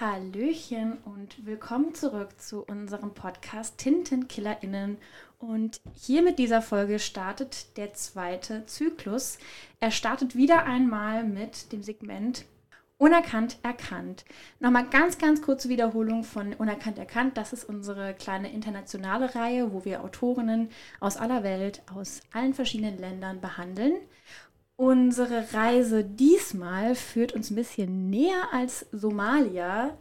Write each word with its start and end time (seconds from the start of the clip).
Hallöchen 0.00 0.98
und 1.04 1.46
willkommen 1.46 1.94
zurück 1.94 2.40
zu 2.40 2.64
unserem 2.64 3.14
Podcast 3.14 3.78
TintenkillerInnen. 3.78 4.98
Und 5.38 5.80
hier 5.94 6.22
mit 6.22 6.40
dieser 6.40 6.62
Folge 6.62 6.98
startet 6.98 7.76
der 7.76 7.94
zweite 7.94 8.66
Zyklus. 8.66 9.38
Er 9.78 9.92
startet 9.92 10.34
wieder 10.34 10.64
einmal 10.64 11.22
mit 11.22 11.70
dem 11.70 11.84
Segment 11.84 12.44
Unerkannt 12.98 13.58
erkannt. 13.62 14.24
Nochmal 14.58 14.88
ganz, 14.88 15.18
ganz 15.18 15.42
kurze 15.42 15.68
Wiederholung 15.68 16.24
von 16.24 16.54
Unerkannt 16.54 16.98
erkannt. 16.98 17.36
Das 17.36 17.52
ist 17.52 17.62
unsere 17.62 18.14
kleine 18.14 18.52
internationale 18.52 19.34
Reihe, 19.36 19.72
wo 19.72 19.84
wir 19.84 20.02
Autorinnen 20.02 20.70
aus 20.98 21.16
aller 21.16 21.44
Welt, 21.44 21.82
aus 21.94 22.20
allen 22.32 22.54
verschiedenen 22.54 22.98
Ländern 22.98 23.40
behandeln. 23.40 23.94
Unsere 24.76 25.52
Reise 25.52 26.04
diesmal 26.04 26.94
führt 26.94 27.32
uns 27.32 27.50
ein 27.50 27.56
bisschen 27.56 28.10
näher 28.10 28.48
als 28.52 28.86
Somalia. 28.90 29.96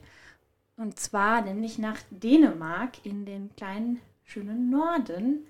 Und 0.77 0.99
zwar 0.99 1.41
nämlich 1.41 1.77
nach 1.77 1.97
Dänemark 2.09 3.05
in 3.05 3.25
den 3.25 3.55
kleinen, 3.55 3.99
schönen 4.23 4.71
Norden. 4.71 5.45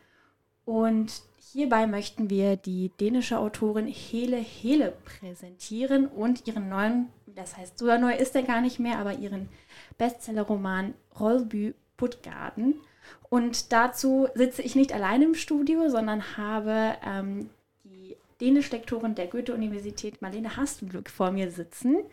Und 0.66 1.22
hierbei 1.54 1.88
möchten 1.88 2.30
wir 2.30 2.58
die 2.58 2.92
dänische 3.00 3.38
Autorin 3.38 3.88
Hele 3.88 4.38
Hele 4.38 4.94
präsentieren 5.06 6.08
und 6.08 6.48
ihren 6.48 6.70
neuen, 6.70 7.10
das 7.26 7.58
heißt, 7.58 7.78
so 7.78 7.86
neu 7.98 8.16
ist 8.16 8.36
er 8.36 8.44
gar 8.44 8.62
nicht 8.62 8.80
mehr, 8.80 8.98
aber 8.98 9.14
ihren 9.14 9.50
Bestsellerroman 9.98 10.94
Rollbü 11.20 11.74
Puttgarden. 11.98 12.76
Und 13.30 13.72
dazu 13.72 14.28
sitze 14.36 14.62
ich 14.62 14.76
nicht 14.76 14.94
allein 14.94 15.22
im 15.22 15.36
Studio, 15.36 15.90
sondern 15.90 16.38
habe 16.38 16.96
ähm, 17.06 17.50
Dänisch-Lektorin 18.44 19.16
der 19.16 19.28
Goethe-Universität 19.28 20.22
Marlene 20.22 20.58
Hastenglück 20.58 21.10
vor 21.10 21.32
mir 21.32 21.50
sitzen. 21.50 22.04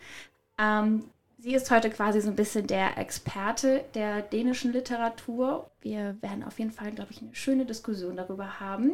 Ähm, 0.57 1.03
sie 1.37 1.53
ist 1.53 1.69
heute 1.71 1.89
quasi 1.89 2.21
so 2.21 2.29
ein 2.29 2.37
bisschen 2.37 2.67
der 2.67 2.97
Experte 2.97 3.83
der 3.95 4.21
dänischen 4.21 4.71
Literatur. 4.71 5.69
Wir 5.81 6.15
werden 6.21 6.45
auf 6.45 6.57
jeden 6.57 6.71
Fall, 6.71 6.91
glaube 6.91 7.11
ich, 7.11 7.21
eine 7.21 7.35
schöne 7.35 7.65
Diskussion 7.65 8.15
darüber 8.15 8.61
haben. 8.61 8.93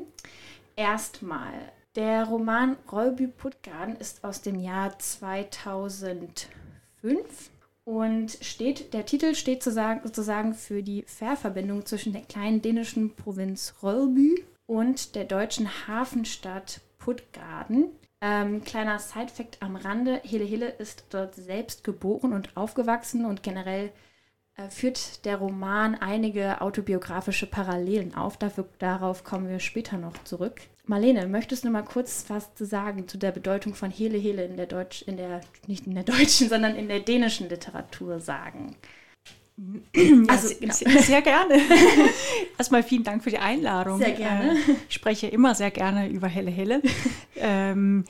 Erstmal, 0.75 1.53
der 1.95 2.25
Roman 2.25 2.75
Rollby 2.91 3.27
Puttgarden 3.27 3.97
ist 3.97 4.23
aus 4.23 4.41
dem 4.41 4.59
Jahr 4.59 4.97
2005 4.97 6.47
und 7.85 8.31
steht, 8.41 8.93
der 8.95 9.05
Titel 9.05 9.35
steht 9.35 9.61
sozusagen 9.61 10.55
für 10.55 10.81
die 10.81 11.03
Fährverbindung 11.03 11.85
zwischen 11.85 12.13
der 12.13 12.23
kleinen 12.23 12.63
dänischen 12.63 13.15
Provinz 13.15 13.75
Rollby 13.83 14.43
und 14.65 15.13
der 15.13 15.23
deutschen 15.23 15.87
Hafenstadt 15.87 16.81
Puttgarden. 17.07 17.85
Ähm, 18.19 18.65
kleiner 18.65 18.99
Side-Fact 18.99 19.61
am 19.61 19.77
Rande: 19.77 20.19
Hele 20.25 20.43
Hille 20.43 20.67
ist 20.67 21.05
dort 21.11 21.35
selbst 21.35 21.85
geboren 21.85 22.33
und 22.33 22.57
aufgewachsen 22.57 23.25
und 23.25 23.43
generell 23.43 23.93
äh, 24.57 24.69
führt 24.69 25.23
der 25.23 25.37
Roman 25.37 25.95
einige 25.95 26.59
autobiografische 26.59 27.47
Parallelen 27.47 28.13
auf. 28.13 28.35
Dafür, 28.35 28.67
darauf 28.79 29.23
kommen 29.23 29.47
wir 29.47 29.61
später 29.61 29.97
noch 29.97 30.21
zurück. 30.25 30.59
Marlene, 30.83 31.27
möchtest 31.27 31.63
du 31.63 31.69
mal 31.69 31.83
kurz 31.83 32.25
was 32.27 32.53
zu 32.55 32.65
sagen 32.65 33.07
zu 33.07 33.17
der 33.17 33.31
Bedeutung 33.31 33.73
von 33.73 33.89
Hele 33.89 34.17
Hele 34.17 34.43
in 34.43 34.57
der 34.57 34.65
Deutsch, 34.65 35.01
in 35.03 35.15
der, 35.15 35.39
nicht 35.65 35.87
in 35.87 35.95
der 35.95 36.03
deutschen, 36.15 36.49
sondern 36.49 36.75
in 36.75 36.89
der 36.89 36.99
dänischen 36.99 37.47
Literatur 37.47 38.19
sagen? 38.19 38.75
Also, 40.27 40.53
genau. 40.59 40.73
sehr, 40.73 41.01
sehr 41.01 41.21
gerne. 41.23 41.55
Erstmal 42.59 42.83
vielen 42.83 43.03
Dank 43.03 43.23
für 43.23 43.31
die 43.31 43.39
Einladung. 43.39 43.97
Sehr 43.97 44.11
gerne. 44.11 44.51
Äh, 44.51 44.75
ich 44.87 44.95
spreche 44.95 45.27
immer 45.27 45.55
sehr 45.55 45.71
gerne 45.71 46.09
über 46.09 46.27
Helle 46.27 46.51
Helle. 46.51 46.81
ähm, 47.35 48.05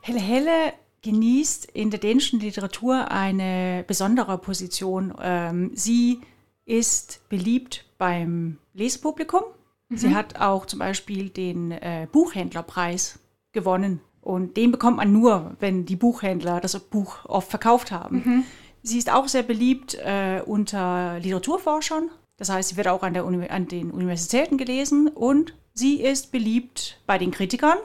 Helle 0.00 0.20
Helle 0.20 0.72
genießt 1.02 1.64
in 1.72 1.90
der 1.90 1.98
dänischen 1.98 2.38
Literatur 2.38 3.10
eine 3.10 3.84
besondere 3.86 4.38
Position. 4.38 5.12
Ähm, 5.20 5.72
sie 5.74 6.20
ist 6.64 7.28
beliebt 7.28 7.84
beim 7.98 8.58
Lesepublikum. 8.72 9.42
Mhm. 9.88 9.96
Sie 9.96 10.14
hat 10.14 10.40
auch 10.40 10.66
zum 10.66 10.78
Beispiel 10.78 11.30
den 11.30 11.72
äh, 11.72 12.06
Buchhändlerpreis 12.12 13.18
gewonnen. 13.50 14.00
Und 14.20 14.56
den 14.56 14.70
bekommt 14.70 14.98
man 14.98 15.12
nur, 15.12 15.56
wenn 15.58 15.84
die 15.84 15.96
Buchhändler 15.96 16.60
das 16.60 16.78
Buch 16.78 17.24
oft 17.24 17.50
verkauft 17.50 17.90
haben. 17.90 18.22
Mhm. 18.24 18.44
Sie 18.82 18.98
ist 18.98 19.10
auch 19.10 19.28
sehr 19.28 19.42
beliebt 19.42 19.94
äh, 19.94 20.42
unter 20.44 21.18
Literaturforschern. 21.20 22.10
Das 22.36 22.48
heißt, 22.48 22.70
sie 22.70 22.76
wird 22.76 22.88
auch 22.88 23.02
an, 23.02 23.14
der 23.14 23.24
Uni 23.24 23.48
an 23.48 23.68
den 23.68 23.90
Universitäten 23.90 24.58
gelesen 24.58 25.08
und 25.08 25.54
sie 25.74 26.00
ist 26.00 26.32
beliebt 26.32 27.00
bei 27.06 27.18
den 27.18 27.30
Kritikern 27.30 27.78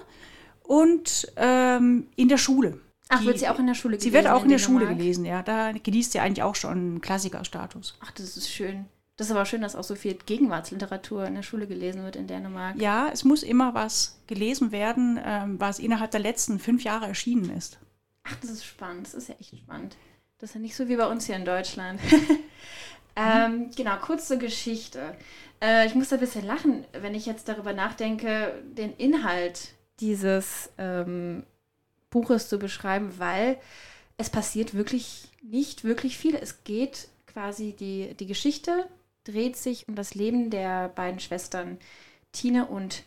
und 0.64 1.32
ähm, 1.36 2.08
in 2.16 2.28
der 2.28 2.38
Schule. 2.38 2.80
Ach, 3.10 3.24
wird 3.24 3.40
sie 3.40 3.48
auch 3.48 3.60
in 3.60 3.68
der 3.68 3.74
Schule 3.74 3.98
gelesen? 3.98 4.12
Sie 4.12 4.14
wird 4.14 4.28
auch 4.28 4.40
in, 4.40 4.46
in 4.46 4.50
der 4.50 4.58
Schule 4.58 4.88
gelesen, 4.88 5.26
ja. 5.26 5.44
Da 5.44 5.72
genießt 5.72 6.12
sie 6.12 6.20
eigentlich 6.20 6.44
auch 6.44 6.56
schon 6.56 7.00
Klassikerstatus. 7.02 7.98
Ach, 8.02 8.12
das 8.12 8.36
ist 8.36 8.50
schön. 8.50 8.86
Das 9.16 9.28
ist 9.28 9.32
aber 9.32 9.46
schön, 9.46 9.62
dass 9.62 9.76
auch 9.76 9.84
so 9.84 9.96
viel 9.96 10.14
Gegenwartsliteratur 10.14 11.26
in 11.26 11.36
der 11.36 11.42
Schule 11.42 11.66
gelesen 11.68 12.04
wird 12.04 12.16
in 12.16 12.28
Dänemark. 12.28 12.80
Ja, 12.80 13.10
es 13.12 13.24
muss 13.24 13.42
immer 13.44 13.74
was 13.74 14.20
gelesen 14.28 14.72
werden, 14.72 15.20
ähm, 15.24 15.60
was 15.60 15.80
innerhalb 15.80 16.12
der 16.12 16.20
letzten 16.20 16.60
fünf 16.60 16.84
Jahre 16.84 17.08
erschienen 17.08 17.50
ist. 17.50 17.80
Ach, 18.24 18.36
das 18.42 18.52
ist 18.52 18.66
spannend. 18.66 19.08
Das 19.08 19.14
ist 19.16 19.30
ja 19.30 19.36
echt 19.40 19.58
spannend. 19.58 19.96
Das 20.40 20.52
ist 20.52 20.56
ja 20.56 20.62
nicht 20.62 20.76
so 20.76 20.88
wie 20.88 20.96
bei 20.96 21.08
uns 21.08 21.26
hier 21.26 21.36
in 21.36 21.46
Deutschland. 21.46 22.00
ähm, 23.16 23.72
genau, 23.76 23.98
kurz 23.98 24.28
zur 24.28 24.38
Geschichte. 24.38 25.16
Äh, 25.62 25.88
ich 25.88 25.96
muss 25.96 26.10
da 26.10 26.18
ein 26.18 26.20
bisschen 26.20 26.46
lachen, 26.46 26.86
wenn 26.94 27.16
ich 27.16 27.26
jetzt 27.26 27.48
darüber 27.50 27.74
nachdenke, 27.74 28.54
den 28.64 28.94
Inhalt 28.96 29.70
dieses 30.00 30.70
ähm, 30.78 31.44
Buches 32.10 32.50
zu 32.50 32.60
beschreiben, 32.60 33.14
weil 33.18 33.58
es 34.18 34.30
passiert 34.30 34.74
wirklich 34.74 35.30
nicht 35.42 35.84
wirklich 35.84 36.18
viel. 36.18 36.36
Es 36.36 36.64
geht 36.64 37.08
quasi, 37.26 37.74
die, 37.74 38.14
die 38.14 38.28
Geschichte 38.28 38.88
dreht 39.24 39.58
sich 39.58 39.88
um 39.88 39.96
das 39.96 40.16
Leben 40.16 40.50
der 40.50 40.90
beiden 40.90 41.20
Schwestern 41.20 41.78
Tine 42.32 42.66
und 42.66 43.04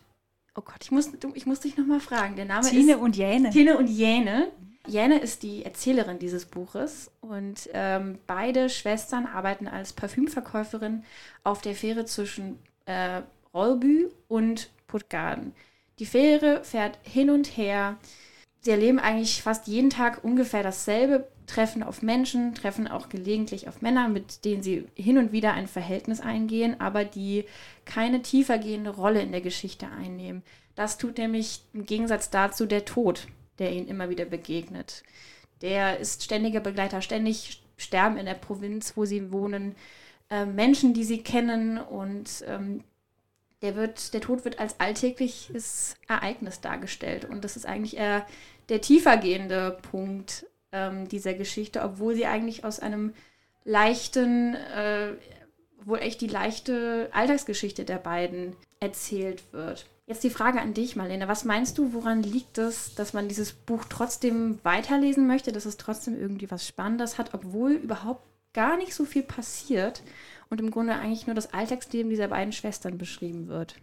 Oh 0.56 0.62
Gott, 0.62 0.82
ich 0.82 0.90
muss, 0.90 1.10
ich 1.34 1.46
muss 1.46 1.60
dich 1.60 1.76
nochmal 1.76 2.00
fragen. 2.00 2.34
Der 2.34 2.44
Name 2.44 2.68
Tine 2.68 2.94
ist 2.94 2.98
und 2.98 3.16
Jäne. 3.16 3.50
Tine 3.50 3.78
und 3.78 3.86
Jäne. 3.86 4.48
Jane 4.86 5.18
ist 5.18 5.42
die 5.42 5.64
Erzählerin 5.64 6.18
dieses 6.18 6.46
Buches 6.46 7.10
und 7.20 7.68
ähm, 7.72 8.18
beide 8.26 8.68
Schwestern 8.70 9.26
arbeiten 9.26 9.68
als 9.68 9.92
Parfümverkäuferin 9.92 11.04
auf 11.44 11.60
der 11.60 11.74
Fähre 11.74 12.06
zwischen 12.06 12.58
äh, 12.86 13.22
Rollbü 13.52 14.08
und 14.28 14.70
Puttgarden. 14.86 15.52
Die 15.98 16.06
Fähre 16.06 16.64
fährt 16.64 16.98
hin 17.02 17.30
und 17.30 17.56
her. 17.56 17.98
Sie 18.60 18.70
erleben 18.70 18.98
eigentlich 18.98 19.42
fast 19.42 19.66
jeden 19.66 19.90
Tag 19.90 20.24
ungefähr 20.24 20.62
dasselbe, 20.62 21.28
treffen 21.46 21.82
auf 21.82 22.02
Menschen, 22.02 22.54
treffen 22.54 22.88
auch 22.88 23.08
gelegentlich 23.08 23.68
auf 23.68 23.82
Männer, 23.82 24.08
mit 24.08 24.44
denen 24.44 24.62
sie 24.62 24.86
hin 24.94 25.18
und 25.18 25.32
wieder 25.32 25.52
ein 25.52 25.66
Verhältnis 25.66 26.20
eingehen, 26.20 26.80
aber 26.80 27.04
die 27.04 27.44
keine 27.84 28.22
tiefergehende 28.22 28.90
Rolle 28.90 29.20
in 29.20 29.32
der 29.32 29.40
Geschichte 29.40 29.88
einnehmen. 29.88 30.42
Das 30.74 30.96
tut 30.96 31.18
nämlich 31.18 31.62
im 31.74 31.84
Gegensatz 31.84 32.30
dazu 32.30 32.66
der 32.66 32.84
Tod, 32.84 33.26
der 33.60 33.72
ihnen 33.72 33.86
immer 33.86 34.10
wieder 34.10 34.24
begegnet. 34.24 35.04
Der 35.62 35.98
ist 35.98 36.24
ständiger 36.24 36.60
Begleiter. 36.60 37.02
Ständig 37.02 37.62
sterben 37.76 38.16
in 38.16 38.26
der 38.26 38.34
Provinz, 38.34 38.96
wo 38.96 39.04
sie 39.04 39.30
wohnen, 39.30 39.76
äh, 40.30 40.46
Menschen, 40.46 40.94
die 40.94 41.04
sie 41.04 41.22
kennen 41.22 41.78
und 41.78 42.44
ähm, 42.46 42.82
der, 43.62 43.76
wird, 43.76 44.14
der 44.14 44.20
Tod 44.20 44.44
wird 44.44 44.58
als 44.58 44.80
alltägliches 44.80 45.96
Ereignis 46.08 46.60
dargestellt. 46.60 47.24
Und 47.24 47.44
das 47.44 47.56
ist 47.56 47.66
eigentlich 47.66 47.96
eher 47.96 48.26
der 48.68 48.80
tiefergehende 48.80 49.78
Punkt 49.90 50.46
ähm, 50.72 51.08
dieser 51.08 51.34
Geschichte, 51.34 51.82
obwohl 51.82 52.14
sie 52.14 52.26
eigentlich 52.26 52.64
aus 52.64 52.80
einem 52.80 53.12
leichten, 53.64 54.54
äh, 54.54 55.12
wohl 55.84 55.98
echt 55.98 56.20
die 56.20 56.26
leichte 56.26 57.08
Alltagsgeschichte 57.12 57.84
der 57.84 57.98
beiden 57.98 58.56
erzählt 58.78 59.52
wird. 59.52 59.86
Jetzt 60.10 60.24
die 60.24 60.30
Frage 60.30 60.60
an 60.60 60.74
dich, 60.74 60.96
Marlene. 60.96 61.28
Was 61.28 61.44
meinst 61.44 61.78
du, 61.78 61.92
woran 61.92 62.24
liegt 62.24 62.58
es, 62.58 62.96
dass 62.96 63.12
man 63.12 63.28
dieses 63.28 63.52
Buch 63.52 63.84
trotzdem 63.88 64.58
weiterlesen 64.64 65.28
möchte, 65.28 65.52
dass 65.52 65.66
es 65.66 65.76
trotzdem 65.76 66.20
irgendwie 66.20 66.50
was 66.50 66.66
Spannendes 66.66 67.16
hat, 67.16 67.32
obwohl 67.32 67.74
überhaupt 67.74 68.24
gar 68.52 68.76
nicht 68.76 68.92
so 68.92 69.04
viel 69.04 69.22
passiert 69.22 70.02
und 70.48 70.60
im 70.60 70.72
Grunde 70.72 70.94
eigentlich 70.96 71.28
nur 71.28 71.36
das 71.36 71.54
Alltagsleben 71.54 72.10
dieser 72.10 72.26
beiden 72.26 72.52
Schwestern 72.52 72.98
beschrieben 72.98 73.46
wird? 73.46 73.76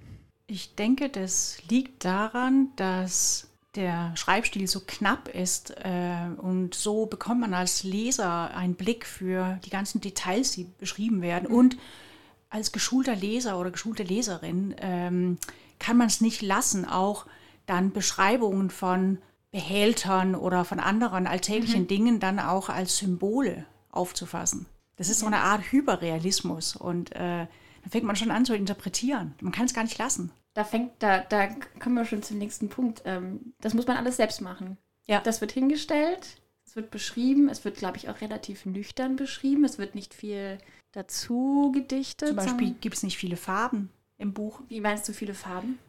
Ich 0.47 0.75
denke, 0.75 1.07
das 1.07 1.59
liegt 1.69 2.03
daran, 2.03 2.73
dass 2.75 3.47
der 3.75 4.11
Schreibstil 4.17 4.67
so 4.67 4.81
knapp 4.85 5.29
ist 5.29 5.77
äh, 5.77 6.27
und 6.41 6.75
so 6.75 7.05
bekommt 7.05 7.39
man 7.39 7.53
als 7.53 7.83
Leser 7.83 8.53
einen 8.53 8.75
Blick 8.75 9.05
für 9.05 9.61
die 9.63 9.69
ganzen 9.69 10.01
Details, 10.01 10.51
die 10.51 10.65
beschrieben 10.77 11.21
werden. 11.21 11.47
Mhm. 11.47 11.55
Und 11.57 11.77
als 12.49 12.73
geschulter 12.73 13.15
Leser 13.15 13.57
oder 13.57 13.71
geschulte 13.71 14.03
Leserin 14.03 14.75
ähm, 14.79 15.37
kann 15.79 15.97
man 15.97 16.07
es 16.07 16.21
nicht 16.21 16.41
lassen, 16.41 16.85
auch 16.85 17.25
dann 17.65 17.91
Beschreibungen 17.91 18.69
von 18.69 19.19
Behältern 19.51 20.35
oder 20.35 20.65
von 20.65 20.79
anderen 20.79 21.27
alltäglichen 21.27 21.83
mhm. 21.83 21.87
Dingen 21.87 22.19
dann 22.19 22.39
auch 22.39 22.69
als 22.69 22.97
Symbole 22.97 23.65
aufzufassen. 23.91 24.65
Das 24.97 25.09
ist 25.09 25.19
so 25.19 25.25
eine 25.25 25.39
Art 25.39 25.71
Hyperrealismus 25.71 26.75
und 26.75 27.11
äh, 27.15 27.47
dann 27.81 27.91
fängt 27.91 28.05
man 28.05 28.15
schon 28.15 28.31
an 28.31 28.45
zu 28.45 28.55
interpretieren. 28.55 29.35
Man 29.41 29.51
kann 29.51 29.65
es 29.65 29.73
gar 29.73 29.83
nicht 29.83 29.97
lassen. 29.97 30.31
Da 30.53 30.63
fängt, 30.63 30.91
da, 30.99 31.19
da 31.19 31.47
kommen 31.79 31.95
wir 31.95 32.05
schon 32.05 32.23
zum 32.23 32.39
nächsten 32.39 32.69
Punkt. 32.69 33.03
Ähm, 33.05 33.53
das 33.61 33.73
muss 33.73 33.87
man 33.87 33.97
alles 33.97 34.17
selbst 34.17 34.41
machen. 34.41 34.77
Ja. 35.05 35.21
Das 35.21 35.39
wird 35.39 35.51
hingestellt, 35.51 36.41
Es 36.65 36.75
wird 36.75 36.91
beschrieben, 36.91 37.47
es 37.47 37.63
wird, 37.63 37.77
glaube 37.77 37.97
ich, 37.97 38.09
auch 38.09 38.19
relativ 38.21 38.65
nüchtern 38.65 39.15
beschrieben. 39.15 39.63
Es 39.63 39.77
wird 39.77 39.95
nicht 39.95 40.13
viel 40.13 40.57
dazu 40.91 41.71
gedichtet. 41.73 42.29
Zum 42.29 42.37
Beispiel 42.37 42.71
gibt 42.81 42.95
es 42.95 43.03
nicht 43.03 43.17
viele 43.17 43.37
Farben 43.37 43.89
im 44.17 44.33
Buch. 44.33 44.61
Wie 44.67 44.81
meinst 44.81 45.07
du 45.07 45.13
viele 45.13 45.33
Farben? 45.33 45.79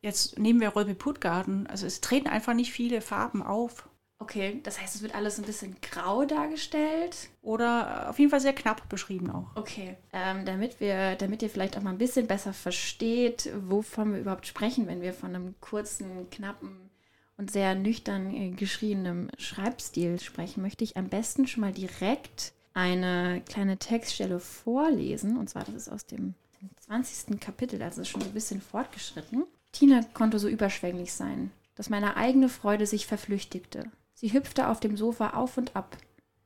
Jetzt 0.00 0.38
nehmen 0.38 0.60
wir 0.60 0.76
Röbe 0.76 0.94
Puttgarten. 0.94 1.66
Also 1.66 1.86
es 1.86 2.00
treten 2.00 2.28
einfach 2.28 2.54
nicht 2.54 2.72
viele 2.72 3.00
Farben 3.00 3.42
auf. 3.42 3.88
Okay, 4.20 4.60
das 4.64 4.80
heißt, 4.80 4.96
es 4.96 5.02
wird 5.02 5.14
alles 5.14 5.38
ein 5.38 5.44
bisschen 5.44 5.76
grau 5.80 6.24
dargestellt. 6.24 7.30
Oder 7.40 8.10
auf 8.10 8.18
jeden 8.18 8.30
Fall 8.30 8.40
sehr 8.40 8.52
knapp 8.52 8.88
beschrieben 8.88 9.30
auch. 9.30 9.54
Okay, 9.54 9.96
ähm, 10.12 10.44
damit, 10.44 10.80
wir, 10.80 11.14
damit 11.16 11.42
ihr 11.42 11.50
vielleicht 11.50 11.76
auch 11.76 11.82
mal 11.82 11.90
ein 11.90 11.98
bisschen 11.98 12.26
besser 12.26 12.52
versteht, 12.52 13.50
wovon 13.68 14.12
wir 14.12 14.20
überhaupt 14.20 14.46
sprechen, 14.46 14.88
wenn 14.88 15.02
wir 15.02 15.14
von 15.14 15.34
einem 15.34 15.54
kurzen, 15.60 16.28
knappen 16.30 16.90
und 17.36 17.52
sehr 17.52 17.76
nüchtern 17.76 18.34
äh, 18.34 18.50
geschriebenem 18.50 19.30
Schreibstil 19.38 20.18
sprechen, 20.18 20.62
möchte 20.62 20.82
ich 20.82 20.96
am 20.96 21.08
besten 21.08 21.46
schon 21.46 21.60
mal 21.60 21.72
direkt 21.72 22.52
eine 22.74 23.40
kleine 23.48 23.78
Textstelle 23.78 24.40
vorlesen. 24.40 25.36
Und 25.36 25.48
zwar, 25.48 25.64
das 25.64 25.74
ist 25.74 25.88
aus 25.88 26.06
dem 26.06 26.34
20. 26.80 27.40
Kapitel, 27.40 27.82
also 27.82 28.04
schon 28.04 28.22
ein 28.22 28.32
bisschen 28.32 28.60
fortgeschritten. 28.60 29.44
Tina 29.72 30.02
konnte 30.14 30.38
so 30.38 30.48
überschwänglich 30.48 31.12
sein, 31.12 31.50
dass 31.74 31.90
meine 31.90 32.16
eigene 32.16 32.48
Freude 32.48 32.86
sich 32.86 33.06
verflüchtigte. 33.06 33.90
Sie 34.14 34.32
hüpfte 34.32 34.68
auf 34.68 34.80
dem 34.80 34.96
Sofa 34.96 35.30
auf 35.30 35.58
und 35.58 35.76
ab. 35.76 35.96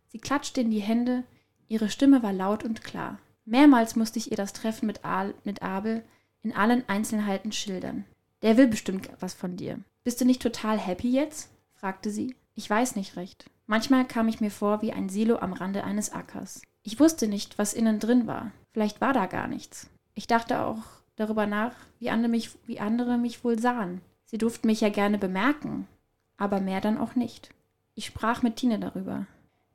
Sie 0.08 0.18
klatschte 0.18 0.60
in 0.60 0.70
die 0.70 0.80
Hände, 0.80 1.24
ihre 1.68 1.88
Stimme 1.88 2.22
war 2.22 2.32
laut 2.32 2.64
und 2.64 2.84
klar. 2.84 3.18
Mehrmals 3.44 3.96
musste 3.96 4.18
ich 4.18 4.30
ihr 4.30 4.36
das 4.36 4.52
Treffen 4.52 4.86
mit, 4.86 5.04
Al 5.04 5.34
mit 5.44 5.62
Abel 5.62 6.04
in 6.42 6.54
allen 6.54 6.88
Einzelheiten 6.88 7.52
schildern. 7.52 8.04
Der 8.42 8.56
will 8.56 8.66
bestimmt 8.66 9.08
was 9.20 9.34
von 9.34 9.56
dir. 9.56 9.78
Bist 10.04 10.20
du 10.20 10.24
nicht 10.24 10.42
total 10.42 10.78
happy 10.78 11.10
jetzt? 11.10 11.50
fragte 11.72 12.10
sie. 12.10 12.34
Ich 12.54 12.68
weiß 12.68 12.96
nicht 12.96 13.16
recht. 13.16 13.46
Manchmal 13.66 14.06
kam 14.06 14.28
ich 14.28 14.40
mir 14.40 14.50
vor 14.50 14.82
wie 14.82 14.92
ein 14.92 15.08
Silo 15.08 15.36
am 15.38 15.52
Rande 15.52 15.84
eines 15.84 16.12
Ackers. 16.12 16.60
Ich 16.82 17.00
wusste 17.00 17.28
nicht, 17.28 17.58
was 17.58 17.74
innen 17.74 18.00
drin 18.00 18.26
war. 18.26 18.52
Vielleicht 18.72 19.00
war 19.00 19.12
da 19.12 19.26
gar 19.26 19.46
nichts. 19.46 19.88
Ich 20.14 20.26
dachte 20.26 20.60
auch 20.60 20.82
darüber 21.16 21.46
nach, 21.46 21.74
wie 21.98 22.10
andere 22.10 22.30
mich, 22.30 22.50
wie 22.66 22.80
andere 22.80 23.18
mich 23.18 23.44
wohl 23.44 23.58
sahen. 23.58 24.00
Sie 24.26 24.38
durften 24.38 24.66
mich 24.66 24.80
ja 24.80 24.88
gerne 24.88 25.18
bemerken, 25.18 25.86
aber 26.36 26.60
mehr 26.60 26.80
dann 26.80 26.98
auch 26.98 27.14
nicht. 27.14 27.50
Ich 27.94 28.06
sprach 28.06 28.42
mit 28.42 28.56
Tine 28.56 28.78
darüber. 28.78 29.26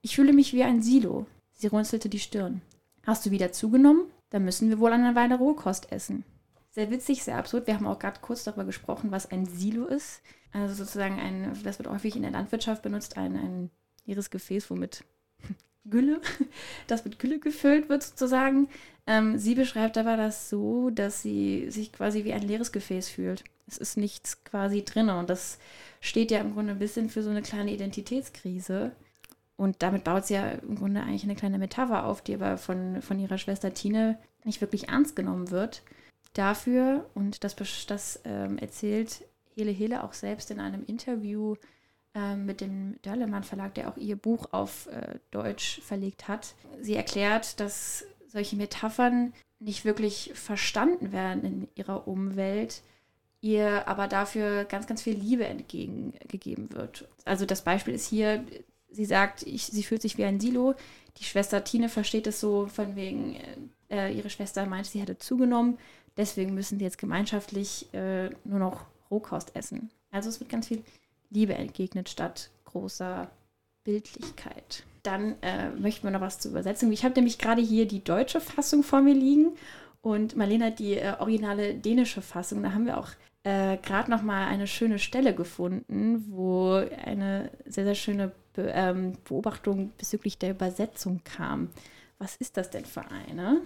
Ich 0.01 0.15
fühle 0.15 0.33
mich 0.33 0.53
wie 0.53 0.63
ein 0.63 0.81
Silo. 0.81 1.27
Sie 1.53 1.67
runzelte 1.67 2.09
die 2.09 2.19
Stirn. 2.19 2.61
Hast 3.05 3.25
du 3.25 3.31
wieder 3.31 3.51
zugenommen? 3.51 4.05
Dann 4.29 4.43
müssen 4.43 4.69
wir 4.69 4.79
wohl 4.79 4.91
eine 4.91 5.15
Weile 5.15 5.37
Rohkost 5.37 5.91
essen. 5.91 6.23
Sehr 6.71 6.91
witzig, 6.91 7.23
sehr 7.23 7.37
absurd. 7.37 7.67
Wir 7.67 7.75
haben 7.75 7.87
auch 7.87 7.99
gerade 7.99 8.19
kurz 8.21 8.43
darüber 8.43 8.65
gesprochen, 8.65 9.11
was 9.11 9.31
ein 9.31 9.45
Silo 9.45 9.85
ist. 9.85 10.21
Also 10.51 10.73
sozusagen 10.73 11.19
ein, 11.19 11.57
das 11.63 11.79
wird 11.79 11.89
häufig 11.89 12.15
in 12.15 12.21
der 12.21 12.31
Landwirtschaft 12.31 12.83
benutzt, 12.83 13.17
ein, 13.17 13.35
ein 13.35 13.69
leeres 14.05 14.29
Gefäß, 14.29 14.69
womit 14.69 15.03
Gülle, 15.85 16.21
das 16.87 17.05
mit 17.05 17.19
Gülle 17.19 17.39
gefüllt 17.39 17.89
wird 17.89 18.03
sozusagen. 18.03 18.69
Ähm, 19.07 19.39
sie 19.39 19.55
beschreibt 19.55 19.97
aber 19.97 20.17
das 20.17 20.49
so, 20.49 20.89
dass 20.89 21.21
sie 21.21 21.71
sich 21.71 21.93
quasi 21.93 22.25
wie 22.25 22.33
ein 22.33 22.41
leeres 22.41 22.73
Gefäß 22.73 23.09
fühlt. 23.09 23.45
Es 23.65 23.77
ist 23.77 23.97
nichts 23.97 24.43
quasi 24.43 24.83
drin 24.83 25.09
und 25.09 25.29
das 25.29 25.57
steht 26.01 26.29
ja 26.29 26.39
im 26.39 26.53
Grunde 26.53 26.73
ein 26.73 26.79
bisschen 26.79 27.09
für 27.09 27.23
so 27.23 27.29
eine 27.29 27.41
kleine 27.41 27.71
Identitätskrise. 27.71 28.91
Und 29.55 29.77
damit 29.81 30.03
baut 30.03 30.27
sie 30.27 30.35
ja 30.35 30.49
im 30.51 30.75
Grunde 30.75 31.01
eigentlich 31.01 31.23
eine 31.23 31.35
kleine 31.35 31.57
Metapher 31.57 32.05
auf, 32.05 32.21
die 32.21 32.35
aber 32.35 32.57
von, 32.57 33.01
von 33.01 33.19
ihrer 33.19 33.39
Schwester 33.39 33.73
Tine 33.73 34.19
nicht 34.43 34.61
wirklich 34.61 34.89
ernst 34.89 35.15
genommen 35.15 35.49
wird. 35.49 35.81
Dafür, 36.33 37.09
und 37.15 37.43
das, 37.43 37.55
das 37.87 38.19
ähm, 38.25 38.57
erzählt 38.59 39.23
Hele 39.55 39.71
Hele 39.71 40.03
auch 40.03 40.13
selbst 40.13 40.51
in 40.51 40.59
einem 40.59 40.83
Interview 40.85 41.55
äh, 42.13 42.35
mit 42.35 42.61
dem 42.61 43.01
Dörlemann 43.01 43.43
Verlag, 43.43 43.73
der 43.73 43.89
auch 43.89 43.97
ihr 43.97 44.15
Buch 44.15 44.47
auf 44.51 44.85
äh, 44.87 45.17
Deutsch 45.31 45.81
verlegt 45.81 46.27
hat. 46.27 46.53
Sie 46.79 46.95
erklärt, 46.95 47.59
dass 47.59 48.05
solche 48.27 48.55
Metaphern 48.55 49.33
nicht 49.59 49.85
wirklich 49.85 50.31
verstanden 50.35 51.11
werden 51.11 51.43
in 51.43 51.67
ihrer 51.75 52.07
Umwelt, 52.07 52.81
ihr 53.41 53.87
aber 53.87 54.07
dafür 54.07 54.65
ganz, 54.65 54.87
ganz 54.87 55.01
viel 55.01 55.15
Liebe 55.15 55.45
entgegengegeben 55.45 56.71
wird. 56.73 57.07
Also 57.25 57.45
das 57.45 57.63
Beispiel 57.63 57.93
ist 57.93 58.07
hier, 58.07 58.43
sie 58.89 59.05
sagt, 59.05 59.43
ich, 59.43 59.65
sie 59.65 59.83
fühlt 59.83 60.01
sich 60.01 60.17
wie 60.17 60.25
ein 60.25 60.39
Silo. 60.39 60.75
Die 61.17 61.23
Schwester 61.23 61.63
Tine 61.63 61.89
versteht 61.89 62.27
es 62.27 62.39
so 62.39 62.67
von 62.67 62.95
wegen, 62.95 63.37
äh, 63.89 64.13
ihre 64.13 64.29
Schwester 64.29 64.65
meinte, 64.65 64.89
sie 64.89 65.01
hätte 65.01 65.17
zugenommen. 65.17 65.77
Deswegen 66.17 66.53
müssen 66.53 66.79
sie 66.79 66.85
jetzt 66.85 66.97
gemeinschaftlich 66.97 67.93
äh, 67.93 68.29
nur 68.43 68.59
noch 68.59 68.85
Rohkost 69.09 69.55
essen. 69.55 69.91
Also 70.11 70.29
es 70.29 70.39
wird 70.39 70.49
ganz 70.49 70.67
viel 70.67 70.83
Liebe 71.29 71.53
entgegnet 71.55 72.09
statt 72.09 72.49
großer 72.65 73.29
Bildlichkeit. 73.87 74.83
Dann 75.03 75.35
äh, 75.41 75.69
möchten 75.69 76.03
wir 76.03 76.11
noch 76.11 76.19
was 76.19 76.39
zur 76.39 76.51
Übersetzung. 76.51 76.91
Ich 76.91 77.05
habe 77.05 77.15
nämlich 77.15 77.37
gerade 77.37 77.61
hier 77.61 77.87
die 77.87 78.03
deutsche 78.03 78.41
Fassung 78.41 78.83
vor 78.83 79.01
mir 79.01 79.13
liegen 79.13 79.53
und 80.01 80.35
Marlene 80.35 80.65
hat 80.65 80.79
die 80.79 80.95
äh, 80.95 81.13
originale 81.19 81.73
dänische 81.73 82.21
Fassung. 82.21 82.61
Da 82.63 82.73
haben 82.73 82.85
wir 82.85 82.97
auch 82.97 83.11
äh, 83.43 83.77
gerade 83.77 84.11
noch 84.11 84.23
mal 84.23 84.45
eine 84.47 84.67
schöne 84.67 84.99
Stelle 84.99 85.33
gefunden, 85.33 86.25
wo 86.27 86.73
eine 87.05 87.49
sehr, 87.65 87.85
sehr 87.85 87.95
schöne 87.95 88.33
Be 88.53 88.71
ähm, 88.73 89.13
Beobachtung 89.23 89.93
bezüglich 89.97 90.37
der 90.37 90.51
Übersetzung 90.51 91.21
kam. 91.23 91.69
Was 92.17 92.35
ist 92.35 92.57
das 92.57 92.69
denn 92.69 92.83
für 92.83 93.05
eine? 93.09 93.61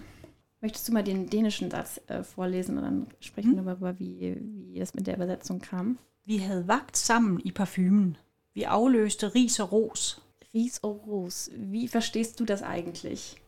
Möchtest 0.60 0.86
du 0.86 0.92
mal 0.92 1.02
den 1.02 1.28
dänischen 1.28 1.68
Satz 1.68 2.00
äh, 2.06 2.22
vorlesen 2.22 2.76
und 2.78 2.84
dann 2.84 3.06
sprechen 3.18 3.54
wir 3.54 3.58
hm. 3.58 3.66
darüber, 3.66 3.98
wie, 3.98 4.38
wie 4.70 4.78
das 4.78 4.94
mit 4.94 5.08
der 5.08 5.16
Übersetzung 5.16 5.58
kam? 5.58 5.98
Vi 6.24 6.38
havde 6.38 6.68
vagt 6.68 6.96
sammen 6.96 7.40
i 7.44 7.50
parfumen. 7.50 8.16
Vi 8.54 8.62
afløste 8.62 9.28
ris 9.28 9.60
og 9.60 9.72
ros. 9.72 10.22
Ries 10.54 10.78
og 10.82 11.04
ros. 11.06 11.50
Wie 11.56 11.88
verstehst 11.88 12.40
du 12.40 12.44
das 12.44 12.62
eigentlich? 12.62 13.42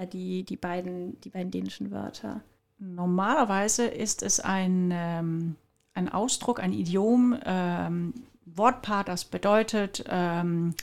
Äh, 0.00 0.06
die, 0.06 0.44
die, 0.44 0.56
beiden, 0.56 1.20
die 1.20 1.30
beiden 1.30 1.50
dänischen 1.50 1.90
Wörter. 1.90 2.40
Normalerweise 2.78 3.86
ist 3.86 4.22
es 4.22 4.40
ein, 4.40 4.90
ähm, 4.92 5.56
ein 5.94 6.08
Ausdruck, 6.08 6.60
ein 6.60 6.72
Idiom, 6.72 7.38
ähm, 7.44 8.14
Wortpaar, 8.46 9.04
das 9.04 9.24
bedeutet 9.26 10.04
ähm, 10.08 10.74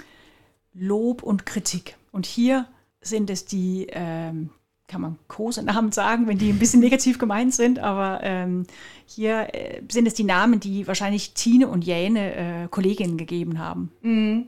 Lob 0.74 1.24
und 1.24 1.45
Kritik. 1.45 1.97
Und 2.12 2.25
hier 2.25 2.68
sind 3.01 3.29
es 3.29 3.45
die, 3.45 3.88
ähm, 3.89 4.51
kann 4.88 5.01
man 5.01 5.18
Kosenamen 5.28 5.92
sagen, 5.92 6.28
wenn 6.28 6.38
die 6.38 6.50
ein 6.50 6.60
bisschen 6.60 6.80
negativ 6.80 7.19
gemeint 7.19 7.54
sind, 7.54 7.80
aber 7.80 8.19
ähm, 8.24 8.66
hier 9.06 9.54
äh, 9.54 9.81
sind 9.92 10.07
es 10.07 10.13
die 10.13 10.24
Namen, 10.24 10.60
die 10.60 10.88
wahrscheinlich 10.88 11.34
Tine 11.34 11.68
und 11.68 11.86
Jäne 11.86 12.36
äh, 12.36 12.68
Kolleginnen 12.69 13.18
gegeben 13.18 13.60
haben. 13.60 13.92
Mhm. 14.01 14.48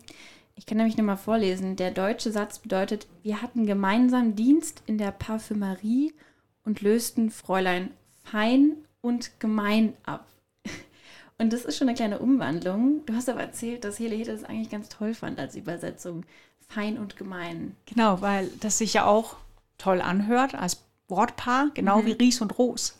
Ich 0.55 0.65
kann 0.65 0.77
nämlich 0.77 0.97
nochmal 0.97 1.17
vorlesen. 1.17 1.77
Der 1.77 1.91
deutsche 1.91 2.31
Satz 2.31 2.59
bedeutet, 2.59 3.07
wir 3.23 3.41
hatten 3.41 3.65
gemeinsam 3.65 4.35
Dienst 4.35 4.83
in 4.87 4.97
der 4.97 5.11
Parfümerie 5.11 6.13
und 6.65 6.81
lösten 6.81 7.31
Fräulein 7.31 7.91
fein 8.23 8.75
und 9.01 9.39
gemein 9.39 9.93
ab. 10.03 10.27
Und 11.37 11.53
das 11.53 11.63
ist 11.63 11.77
schon 11.77 11.87
eine 11.87 11.95
kleine 11.95 12.19
Umwandlung. 12.19 13.05
Du 13.05 13.13
hast 13.13 13.29
aber 13.29 13.39
erzählt, 13.39 13.85
dass 13.85 13.97
Hele 13.97 14.15
Hede 14.15 14.33
das 14.33 14.43
eigentlich 14.43 14.69
ganz 14.69 14.89
toll 14.89 15.13
fand 15.13 15.39
als 15.39 15.55
Übersetzung. 15.55 16.25
Fein 16.67 16.97
und 16.97 17.15
gemein. 17.15 17.77
Genau, 17.85 18.19
weil 18.19 18.49
das 18.59 18.77
sich 18.77 18.93
ja 18.93 19.05
auch 19.05 19.37
toll 19.79 20.01
anhört 20.01 20.53
als 20.53 20.85
Wortpaar, 21.07 21.71
genau 21.73 22.01
mhm. 22.01 22.05
wie 22.05 22.11
Ries 22.11 22.41
und 22.41 22.57
Ros. 22.59 22.95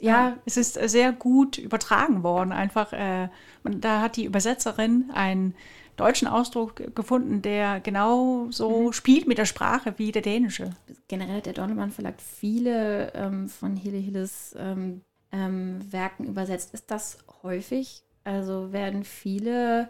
Ja, 0.00 0.36
es 0.46 0.56
ist 0.56 0.74
sehr 0.74 1.12
gut 1.12 1.58
übertragen 1.58 2.22
worden. 2.22 2.52
Einfach, 2.52 2.92
äh, 2.92 3.28
da 3.62 4.00
hat 4.00 4.16
die 4.16 4.24
Übersetzerin 4.24 5.10
einen 5.12 5.54
deutschen 5.96 6.26
Ausdruck 6.26 6.94
gefunden, 6.94 7.42
der 7.42 7.78
genau 7.80 8.48
so 8.50 8.88
mhm. 8.88 8.92
spielt 8.92 9.28
mit 9.28 9.38
der 9.38 9.44
Sprache 9.44 9.94
wie 9.98 10.12
der 10.12 10.22
dänische. 10.22 10.70
Generell 11.08 11.36
hat 11.36 11.46
der 11.46 11.52
Donnermann 11.52 11.90
Verlag 11.92 12.20
viele 12.20 13.12
ähm, 13.14 13.48
von 13.48 13.76
Hille 13.76 13.98
Hilles 13.98 14.56
ähm, 14.58 15.02
ähm, 15.30 15.80
Werken 15.92 16.24
übersetzt. 16.24 16.74
Ist 16.74 16.90
das 16.90 17.18
häufig? 17.42 18.02
Also 18.24 18.72
werden 18.72 19.04
viele 19.04 19.88